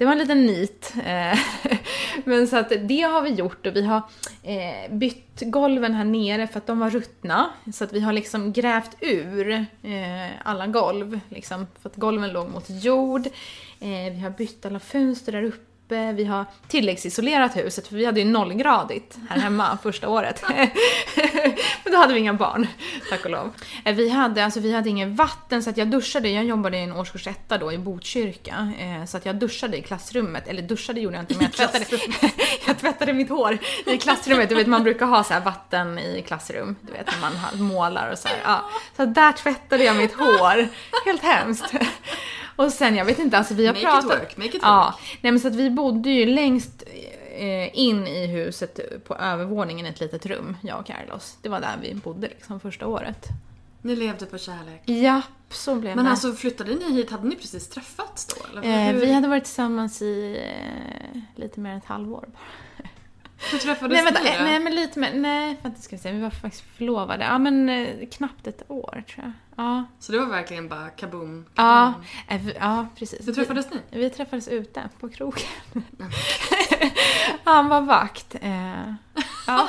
[0.00, 0.94] det var en liten nit.
[1.04, 1.38] Eh,
[2.24, 4.02] men så att det har vi gjort och vi har
[4.42, 7.50] eh, bytt golven här nere för att de var ruttna.
[7.72, 12.50] Så att vi har liksom grävt ur eh, alla golv, liksom, för att golven låg
[12.50, 13.28] mot jord.
[13.80, 15.69] Vi har bytt alla fönster där uppe.
[15.90, 20.44] Vi har tilläggsisolerat huset för vi hade ju nollgradigt här hemma första året.
[21.84, 22.66] Men då hade vi inga barn,
[23.10, 23.50] tack och lov.
[23.84, 26.82] Eh, Vi hade, alltså, vi hade inget vatten så att jag duschade, jag jobbade i
[26.82, 28.72] en årskurs etta då i Botkyrka.
[28.78, 31.84] Eh, så att jag duschade i klassrummet, eller duschade gjorde jag inte men jag tvättade,
[32.66, 34.48] jag tvättade mitt hår i klassrummet.
[34.48, 38.12] Du vet man brukar ha så här vatten i klassrum, du vet när man målar
[38.12, 38.36] och så här.
[38.44, 38.64] Ja.
[38.96, 40.68] Så där tvättade jag mitt hår.
[41.04, 41.74] Helt hemskt.
[42.64, 44.10] Och sen, jag vet inte, alltså vi har Make it pratat...
[44.22, 46.82] work, make it Ja, nej men så att vi bodde ju längst
[47.38, 51.38] eh, in i huset på övervåningen ett litet rum, jag och Carlos.
[51.42, 53.26] Det var där vi bodde liksom första året.
[53.82, 54.82] Ni levde på kärlek.
[54.84, 56.10] Ja, så blev Men det.
[56.10, 58.58] alltså flyttade ni hit, hade ni precis träffats då?
[58.60, 58.88] Eller?
[58.88, 60.40] eh, vi hade varit tillsammans i
[61.14, 62.40] eh, lite mer än ett halvår bara.
[63.52, 64.44] Hur träffades Nej, vänta, ni då?
[64.44, 67.24] nej men lite mer, nej vänta ska vi se, vi var faktiskt förlovade.
[67.24, 69.32] Ja men eh, knappt ett år tror jag.
[69.64, 71.44] Ja, Så det var verkligen bara kaboom.
[71.54, 71.94] ja,
[72.28, 73.28] eh, vi- ja precis.
[73.28, 73.76] Hur träffades ni?
[73.90, 75.42] Vi, vi träffades ute på krogen.
[77.44, 78.34] Han var vakt.
[78.40, 78.94] Eh,
[79.46, 79.68] ja.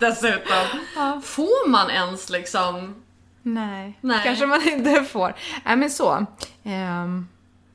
[0.00, 0.64] Dessutom.
[0.96, 1.20] Ja.
[1.24, 2.94] Får man ens liksom...
[3.42, 4.20] Nej, Nej.
[4.24, 5.34] kanske man inte får.
[5.64, 6.26] Nej men så.
[6.64, 7.28] Ehm,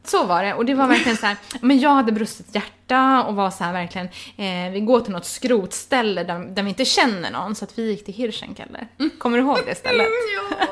[0.10, 0.54] så var det.
[0.54, 3.74] Och det var verkligen så här, men jag hade brustit hjärta och var så här
[3.74, 7.80] verkligen, eh, vi går till något skrotställe där, där vi inte känner någon, så att
[7.80, 8.88] vi gick till Hirschenkeller.
[9.18, 10.08] Kommer du ihåg det stället?
[10.60, 10.68] Ja.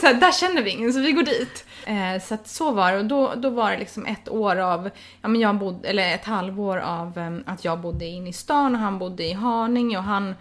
[0.00, 1.66] Så här, där känner vi ingen, så vi går dit.
[1.86, 2.98] Eh, så att så var det.
[2.98, 4.90] Och då, då var det liksom ett år av,
[5.22, 8.74] ja men jag bodde, eller ett halvår av eh, att jag bodde inne i stan
[8.74, 10.34] och han bodde i Haninge och han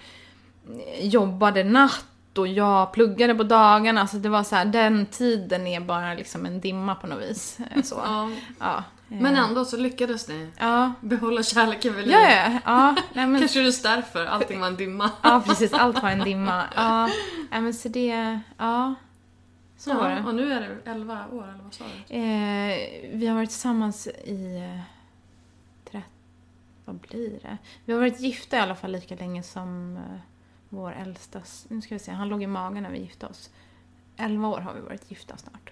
[0.98, 2.06] eh, jobbade natt
[2.38, 4.08] och jag pluggade på dagarna.
[4.08, 7.60] Så det var så här, den tiden är bara liksom en dimma på något vis.
[7.76, 7.96] Eh, Så.
[8.06, 8.30] Ja.
[8.60, 8.78] Ja.
[8.78, 10.94] eh, Men ändå så lyckades ni Ja.
[11.02, 12.14] behålla kärleken vid liv.
[12.14, 12.96] Ja, ja, ja.
[13.14, 15.12] Nej, men, Kanske just därför allting var en dimma.
[15.24, 15.74] ja, precis.
[15.74, 16.64] Allt var en dimma.
[16.76, 17.10] Ja,
[17.52, 18.96] Nej, men så det, ja.
[19.80, 20.24] Så var det.
[20.28, 22.16] och nu är det 11 år, eller vad sa du?
[22.16, 22.78] Eh,
[23.14, 24.56] vi har varit tillsammans i...
[24.58, 24.82] Eh,
[25.92, 26.04] trett-
[26.86, 27.58] vad blir det?
[27.86, 30.20] Vi har varit gifta i alla fall lika länge som eh,
[30.70, 31.42] vår äldsta...
[31.68, 33.50] Nu ska vi se, han låg i magen när vi gifte oss.
[34.18, 35.72] 11 år har vi varit gifta snart.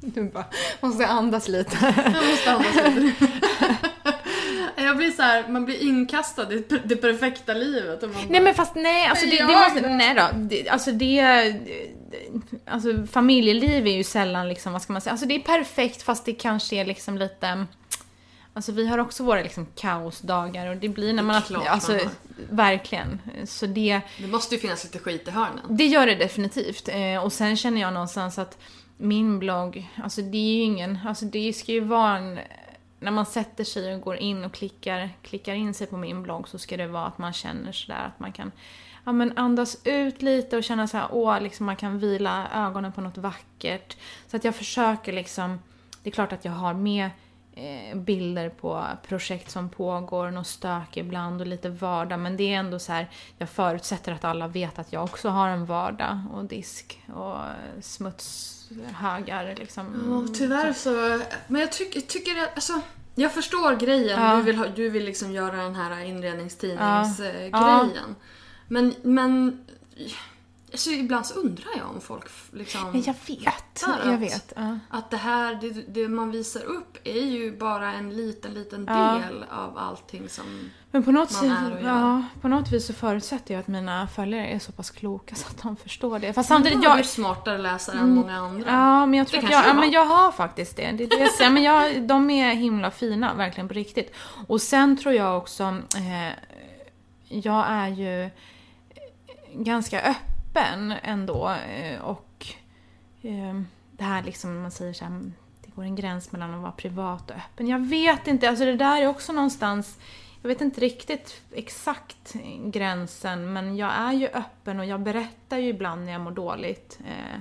[0.00, 0.44] Du bara,
[0.80, 1.94] måste andas lite.
[2.14, 3.26] Jag måste andas lite.
[4.76, 8.02] Jag blir så här, man blir inkastad i det perfekta livet.
[8.02, 10.28] Och man bara, Nej men fast nej, alltså det, det måste, nej då.
[10.34, 11.20] Det, alltså det,
[12.66, 16.24] alltså familjeliv är ju sällan liksom, vad ska man säga, alltså det är perfekt fast
[16.24, 17.66] det kanske är liksom lite,
[18.54, 22.00] alltså vi har också våra liksom kaosdagar och det blir när man, klart alltså man
[22.50, 23.20] verkligen.
[23.46, 25.64] Så det, Det måste ju finnas lite skit i hörnen.
[25.68, 26.88] det gör det definitivt.
[26.88, 28.58] Eh, och sen känner jag någonstans att
[28.96, 32.38] min blogg, alltså det är ju ingen, alltså det ska ju vara en,
[33.00, 36.48] när man sätter sig och går in och klickar, klickar in sig på min blogg
[36.48, 38.52] så ska det vara att man känner sådär att man kan
[39.04, 42.92] ja, men andas ut lite och känna så här, åh, liksom man kan vila ögonen
[42.92, 43.96] på något vackert.
[44.26, 45.58] Så att jag försöker liksom,
[46.02, 47.10] det är klart att jag har med
[47.56, 52.20] eh, bilder på projekt som pågår, något stök ibland och lite vardag.
[52.20, 55.48] Men det är ändå så här, jag förutsätter att alla vet att jag också har
[55.48, 57.36] en vardag och disk och
[57.80, 59.86] smutshögar liksom.
[60.28, 61.24] Ja, tyvärr så...
[61.46, 62.80] Men jag tycker, tycker att, alltså...
[63.16, 64.20] Jag förstår grejen.
[64.22, 64.36] Ja.
[64.36, 66.00] Du vill, ha, du vill liksom göra den här Ja.
[66.04, 67.50] inredningstidningsgrejen.
[67.52, 67.88] Ja.
[68.68, 69.64] Men, men...
[70.74, 72.80] Alltså, ibland så undrar jag om folk liksom...
[72.92, 74.52] Men jag vet, fattar jag att- vet.
[74.56, 74.78] Ja.
[74.90, 79.20] Att det här, det, det man visar upp är ju bara en liten, liten Ja.
[79.28, 81.88] del av allting som Men på något, man är och gör.
[81.88, 85.48] ja, på något vis så förutsätter jag att mina följare är så pass kloka så
[85.48, 86.32] att de förstår det.
[86.32, 88.08] Fast Samtidigt samtidigt, jag är smartare läsare Mm.
[88.10, 88.70] än många andra.
[88.70, 90.90] Ja, men jag tror Det att jag, ja, men jag har faktiskt det.
[90.92, 94.14] det, det jag men jag, de är himla fina, verkligen på riktigt.
[94.46, 95.62] Och sen tror jag också,
[95.96, 96.32] eh,
[97.28, 98.30] jag är ju
[99.54, 100.33] ganska öppen
[101.02, 101.50] ändå.
[101.50, 102.46] Eh, och
[103.22, 103.60] eh,
[103.92, 105.32] det här liksom, man säger så här,
[105.64, 107.68] det går en gräns mellan att vara privat och öppen.
[107.68, 109.98] Jag vet inte, alltså det där är också någonstans
[110.44, 112.34] jag vet inte riktigt exakt
[112.64, 116.98] gränsen, men jag är ju öppen och jag berättar ju ibland när jag mår dåligt.
[117.06, 117.40] Eh,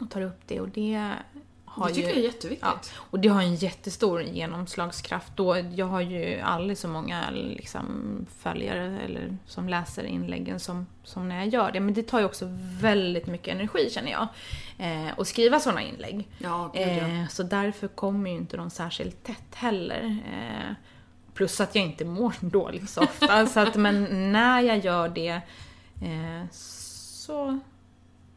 [0.00, 1.10] och tar upp det och det
[1.74, 2.68] har Det tycker ju, jag är jätteviktigt.
[2.68, 5.32] Ja, och det har en jättestor genomslagskraft.
[5.36, 7.86] Då, jag har ju aldrig så många liksom,
[8.38, 11.80] följare eller som läser inläggen som, som när jag gör det.
[11.80, 12.44] Men det tar ju också
[12.80, 14.28] väldigt mycket energi känner jag.
[14.78, 16.28] Eh, att skriva sådana inlägg.
[16.38, 16.88] Ja, gud, ja.
[16.88, 20.18] Eh, så därför kommer ju inte de särskilt tätt heller.
[20.32, 20.74] Eh,
[21.34, 23.46] plus att jag inte mår dåligt så ofta.
[23.54, 25.40] så att, men när jag gör det
[26.02, 27.60] eh, så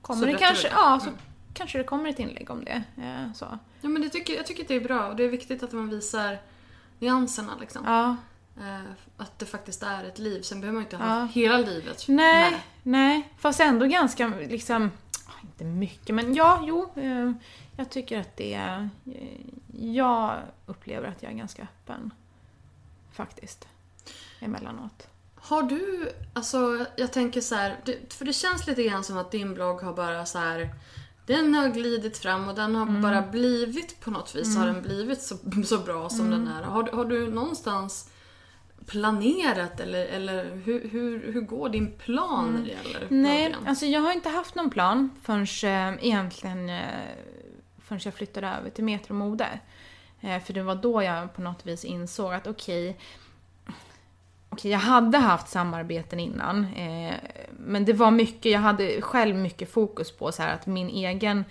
[0.01, 1.09] kommer Så det kanske, ja, så
[1.57, 2.83] kanske det kommer ett inlägg om det.
[2.97, 3.59] Eh, så.
[3.81, 5.71] Ja, men det tycker, jag tycker att det är bra och det är viktigt att
[5.71, 6.37] man visar
[6.99, 7.83] nyanserna liksom.
[7.85, 8.15] Ja.
[8.63, 8.81] Eh,
[9.17, 10.41] att det faktiskt är ett liv.
[10.41, 11.25] Sen behöver man inte ha Ja.
[11.25, 12.59] hela livet Nej, med.
[12.83, 13.33] nej.
[13.37, 14.91] Fast ändå ganska liksom,
[15.41, 16.91] inte mycket men ja, jo.
[16.95, 17.31] Eh,
[17.77, 18.89] jag tycker att det är,
[19.79, 22.13] jag upplever att jag är ganska öppen.
[23.11, 23.67] Faktiskt.
[24.39, 25.07] Emellanåt.
[25.35, 27.75] Har du, alltså jag tänker så här,
[28.09, 30.69] för det känns lite grann som att din blogg har bara så här.
[31.27, 33.01] Den har glidit fram och den har Mm.
[33.01, 36.31] bara blivit på något vis, har den blivit så, så bra som Mm.
[36.39, 36.63] den är.
[36.63, 38.09] Har, har du någonstans
[38.85, 43.21] planerat eller, eller hur, hur, hur går din plan när det gäller Mm.
[43.21, 45.43] Nej, alltså jag har inte haft någon plan förrän
[45.93, 46.81] eh, egentligen eh,
[47.85, 49.59] förrän jag flyttade över till Metromode.
[50.21, 52.97] Eh, för det var då jag på något vis insåg att okej,
[54.59, 56.73] okay, jag hade haft samarbeten innan.
[56.75, 57.13] Eh,
[57.59, 61.45] men det var mycket, jag hade själv mycket fokus på så här att min egen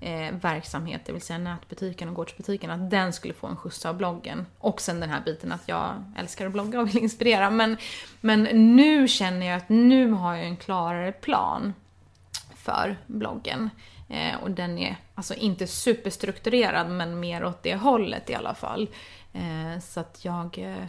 [0.00, 3.96] eh, verksamhet, det vill säga nätbutiken och gårdsbutiken, att den skulle få en skjuts av
[3.96, 4.46] bloggen.
[4.58, 7.50] Och sen den här biten att jag älskar att blogga och vill inspirera.
[7.50, 7.76] Men,
[8.20, 8.42] men
[8.76, 11.74] nu känner jag att nu har jag en klarare plan
[12.54, 13.70] för bloggen.
[14.08, 18.88] Eh, och den är alltså inte superstrukturerad men mer åt det hållet i alla fall.
[19.32, 20.58] Eh, så att jag...
[20.58, 20.86] Eh,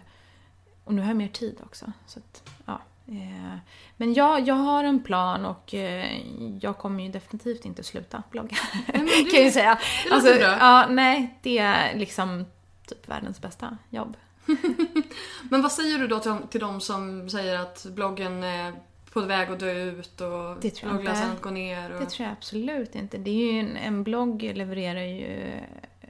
[0.84, 1.92] och nu har jag mer tid också.
[2.06, 2.82] Så att, ja.
[3.08, 3.58] Eh,
[3.98, 6.20] men ja, jag har en plan och eh,
[6.62, 8.58] jag kommer ju definitivt inte sluta blogga.
[8.88, 9.80] det- kan jag ju säga.
[10.12, 10.58] Alltså, det låter bra.
[10.60, 12.46] Ja, nej, det är liksom
[12.88, 14.18] typ världens bästa jobb.
[15.50, 18.74] Men vad säger du då till, till de som säger att bloggen är
[19.14, 21.94] på väg att dö ut och jag bloggläsandet går ner?
[21.94, 22.00] Och...
[22.00, 23.18] Det tror jag absolut inte.
[23.18, 25.52] Det är ju en, en blogg levererar ju
[26.02, 26.08] eh,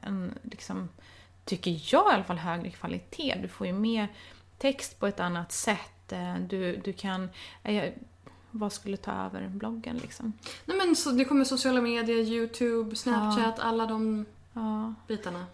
[0.00, 0.88] en, liksom,
[1.46, 3.38] tycker jag i alla fall, högre kvalitet.
[3.42, 4.06] Du får ju med
[4.58, 6.12] text på ett annat sätt.
[6.12, 7.28] Eh, Du, du kan...
[7.62, 7.92] eh,
[8.50, 10.32] Vad skulle ta över bloggen liksom?
[10.64, 14.94] Nej men så, det kommer sociala medier, YouTube, Snapchat, alla de Ja.
[15.08, 15.46] bitarna.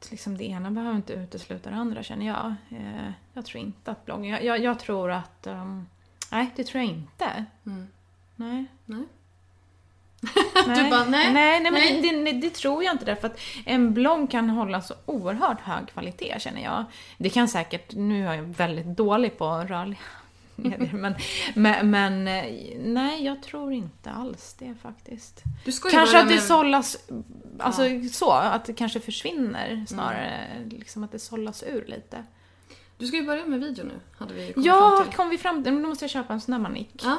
[0.00, 2.54] Så liksom det ena behöver inte utesluta det andra känner jag.
[2.70, 4.24] Eh, Jag tror inte att bloggen...
[4.30, 5.46] Jag, jag, jag tror att...
[5.46, 5.86] ehm,
[6.32, 7.44] nej, det tror jag inte.
[7.66, 7.86] Mm.
[8.36, 8.64] Nej.
[8.84, 9.02] Nej.
[10.66, 10.84] Nej.
[10.84, 12.00] Du bara, nej, nej, nej, men nej.
[12.02, 15.88] Det, det, det tror jag inte därför att en blogg kan hålla så oerhört hög
[15.88, 16.84] kvalitet känner jag.
[17.18, 19.98] Det kan säkert, nu är jag väldigt dålig på rörliga
[20.56, 21.14] medier, men,
[21.54, 22.44] men, men eh,
[22.84, 25.42] nej, jag tror inte alls det faktiskt.
[25.90, 26.96] Kanske att det med- sållas,
[27.58, 32.24] alltså så, att det kanske försvinner snarare, liksom att det sållas ur lite.
[32.98, 35.16] Du ska ju börja med video nu, hade vi kommit Ja, fram till.
[35.16, 36.90] kom vi fram till, men då måste jag köpa en sån där manik.
[37.04, 37.18] Ja.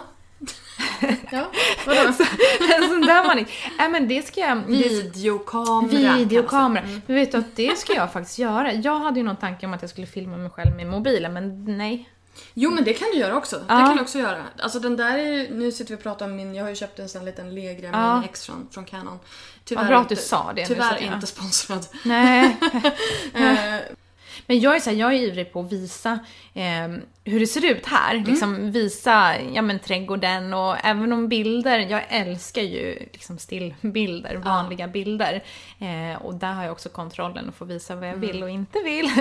[1.31, 1.51] Ja,
[1.87, 1.99] vadå?
[2.77, 3.47] en sån där manik.
[3.77, 4.57] Nej men det ska jag...
[4.57, 6.15] det- Videokamera.
[6.17, 6.83] Videokamera.
[6.83, 7.01] Mm.
[7.05, 8.73] Men vet du att det ska jag faktiskt göra.
[8.73, 11.77] Jag hade ju någon tanke om att jag skulle filma mig själv med mobilen, men
[11.77, 12.09] nej.
[12.53, 13.55] Jo men det kan du göra också.
[13.57, 13.85] Det Ja.
[13.87, 14.43] kan du också göra.
[14.59, 16.99] Alltså den där är nu sitter vi och pratar om min, jag har ju köpt
[16.99, 18.13] en sån liten Legria Ja.
[18.15, 19.19] Mini X från, från Canon.
[19.71, 21.85] Vad bra att du sa det nu, så Tyvärr jag- inte sponsrad.
[22.03, 22.57] Nej.
[23.33, 23.75] Eh,
[24.45, 26.19] Men jag är, så här, jag är ivrig på att visa
[26.53, 26.87] eh,
[27.23, 28.15] hur det ser ut här.
[28.15, 28.23] Mm.
[28.29, 34.87] Liksom visa ja, men, trädgården och även om bilder, jag älskar ju liksom stillbilder, vanliga
[34.87, 35.43] bilder.
[35.79, 38.27] Eh, och där har jag också kontrollen att få visa vad jag Mm.
[38.27, 39.11] vill och inte vill.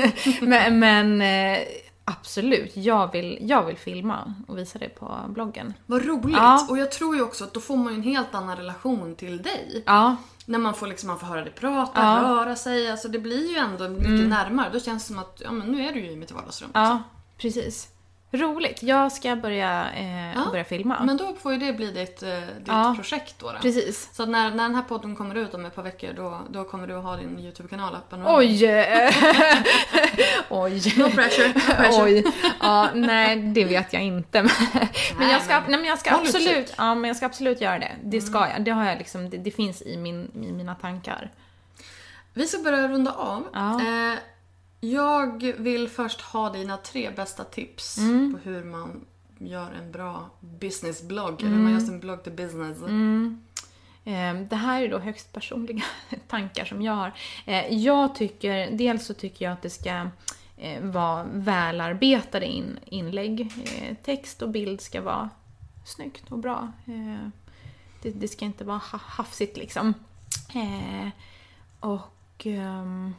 [0.40, 1.58] men men eh,
[2.04, 5.74] absolut, jag vill, jag vill filma och visa det på bloggen.
[5.86, 6.36] Vad roligt!
[6.36, 6.66] Ja.
[6.70, 9.42] Och jag tror ju också att då får man ju en helt annan relation till
[9.42, 9.82] dig.
[9.86, 10.16] Ja,
[10.47, 12.22] När man får, liksom, man får höra dig prata, Ja.
[12.22, 12.90] röra sig.
[12.90, 14.28] Alltså det blir ju ändå mycket Mm.
[14.28, 14.70] närmare.
[14.72, 16.70] Då känns det som att ja, men nu är du ju i mitt vardagsrum.
[16.74, 17.03] ja
[17.38, 17.88] precis.
[18.34, 21.02] Roligt, jag ska börja, eh, Ja, börja filma.
[21.04, 22.28] Men då får ju det bli ditt, eh,
[22.58, 22.92] ditt Ja.
[22.96, 23.52] projekt då.
[23.52, 23.58] då.
[23.58, 24.08] Precis.
[24.12, 26.64] Så att när, när den här podden kommer ut om ett par veckor då, då
[26.64, 28.22] kommer du ha din YouTube-kanal öppen.
[28.26, 28.64] Oj!
[30.48, 30.92] Oj.
[30.98, 32.02] No pressure, no pressure.
[32.04, 32.24] Oj.
[32.60, 34.42] Ja, nej, det vet jag inte.
[35.18, 37.78] Men jag ska, men nej, men jag ska absolut, ja, men jag ska absolut göra
[37.78, 37.92] det.
[38.02, 38.64] Det ska jag.
[38.64, 41.30] Det har jag liksom, det, det finns i, min, i mina tankar.
[42.34, 43.48] Vi ska börja runda av.
[43.52, 43.80] Ja.
[43.80, 44.18] Eh,
[44.84, 48.32] jag vill först ha dina tre bästa tips Mm.
[48.32, 49.04] på hur man
[49.38, 51.40] gör en bra businessblogg.
[51.42, 52.78] Eller hur man gör sin blogg till business.
[52.78, 53.42] Mm.
[54.04, 55.82] Eh, Det här är då högst personliga
[56.28, 57.12] tankar som jag har.
[57.46, 60.08] Eh, Jag tycker, dels så tycker jag att det ska
[60.56, 63.40] eh, vara välarbetade in, inlägg.
[63.40, 65.30] Eh, Text och bild ska vara
[65.86, 66.72] snyggt och bra.
[68.02, 69.94] Det, det ska inte vara ha- hafsigt liksom.
[71.80, 73.14] Och ehm,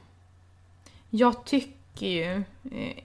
[1.15, 3.03] jag tycker ju eh,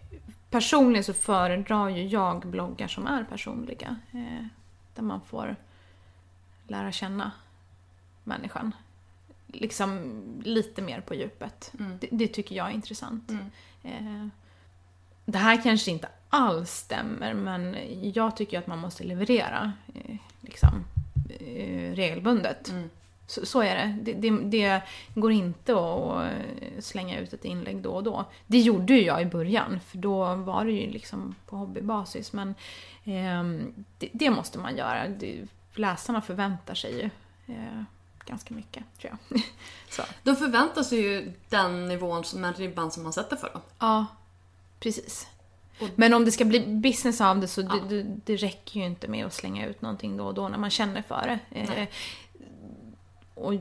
[0.50, 3.96] Personligen så föredrar ju jag bloggar som är personliga.
[4.12, 4.46] eh,
[4.94, 5.56] Där man får
[6.66, 7.32] lära känna
[8.24, 8.72] människan.
[9.46, 10.12] Liksom
[10.44, 11.72] lite mer på djupet.
[11.78, 11.98] Mm.
[12.00, 13.30] Det, det tycker jag är intressant.
[13.30, 13.44] Mm.
[13.82, 14.28] Eh,
[15.24, 17.76] det här kanske inte alls stämmer men
[18.14, 19.72] jag tycker att man måste leverera
[20.40, 20.84] liksom,
[21.94, 22.68] regelbundet.
[22.68, 22.90] Mm.
[23.28, 23.96] Så, så är det.
[24.02, 24.40] Det, det.
[24.40, 24.82] det
[25.14, 28.24] går inte att eh, slänga ut ett inlägg då och då.
[28.46, 32.32] Det gjorde ju jag i början för då var det ju liksom på hobbybasis.
[32.32, 32.54] Men
[33.04, 35.06] ehm, det, det måste man göra.
[35.74, 37.10] Läsarna förväntar sig ju
[37.54, 37.82] eh,
[38.24, 39.42] ganska mycket tror jag.
[39.90, 40.02] så.
[40.22, 43.62] De förväntar sig ju den nivån som en ribban som man sätter för dem.
[43.78, 44.06] Ja,
[44.80, 45.26] precis.
[45.94, 49.08] Men om det ska bli business av det så det, det, det räcker ju inte
[49.08, 51.58] med att slänga ut någonting då och då när man känner för det.
[51.60, 51.90] Eh, Nej.
[53.40, 53.54] Och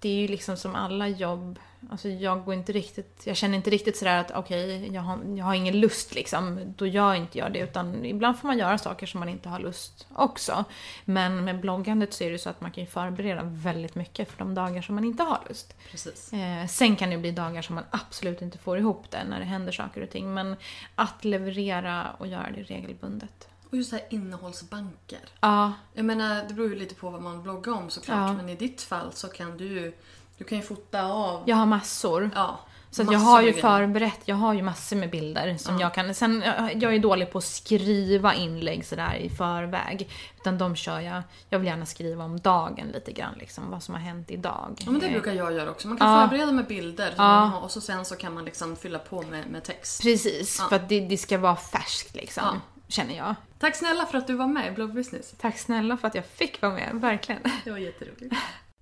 [0.00, 1.58] det är ju liksom som alla jobb,
[1.90, 5.44] alltså jag går inte riktigt, jag känner inte riktigt sådär att okej, jag, har, jag
[5.44, 7.58] har ingen lust liksom, då gör inte jag det.
[7.58, 10.64] Utan ibland får man göra saker som man inte har lust också.
[11.04, 14.38] Men med bloggandet så är det så att man kan ju förbereda väldigt mycket för
[14.38, 15.76] de dagar som man inte har lust.
[15.90, 16.32] Precis.
[16.32, 19.44] Eh, sen kan det bli dagar som man absolut inte får ihop det när det
[19.44, 20.34] händer saker och ting.
[20.34, 20.56] Men
[20.94, 23.48] att leverera och göra det regelbundet.
[23.70, 25.20] Och just här innehållsbanker.
[25.40, 28.16] Ja, Jag menar, det beror ju lite på vad man bloggar om såklart.
[28.28, 28.32] Ja.
[28.32, 29.92] Men i ditt fall så kan du ju
[30.38, 31.42] du kan ju fota av...
[31.46, 32.30] jag har massor.
[32.34, 32.60] Ja,
[32.90, 36.14] Så jag har ju förberett, jag har ju massor med bilder som jag kan...
[36.14, 36.42] Sen,
[36.74, 40.08] jag är dålig på att skriva inlägg sådär i förväg.
[40.40, 43.94] Utan de kör jag, jag vill gärna skriva om dagen lite grann liksom, vad som
[43.94, 44.74] har hänt idag.
[44.84, 45.88] Ja men det Eh, brukar jag göra också.
[45.88, 46.28] Man kan Ja.
[46.28, 47.58] förbereda med bilder Ja.
[47.58, 50.02] och så sen så kan man liksom fylla på med, med text.
[50.02, 50.68] Precis, Ja.
[50.68, 52.60] för att det, det ska vara färskt liksom, Ja.
[52.88, 53.34] Känner jag.
[53.58, 55.34] Tack snälla för att du var med i Blog Business.
[55.38, 57.42] Tack snälla för att jag fick vara med, verkligen.
[57.64, 58.34] Det var jätteroligt.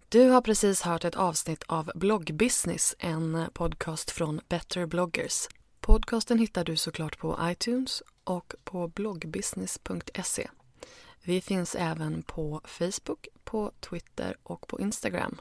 [0.09, 5.49] Du har precis hört ett avsnitt av Bloggbusiness, en podcast från Better bloggers.
[5.81, 10.49] Podcasten hittar du såklart på iTunes och på bloggbusiness.se.
[11.23, 15.41] Vi finns även på Facebook, på Twitter och på Instagram,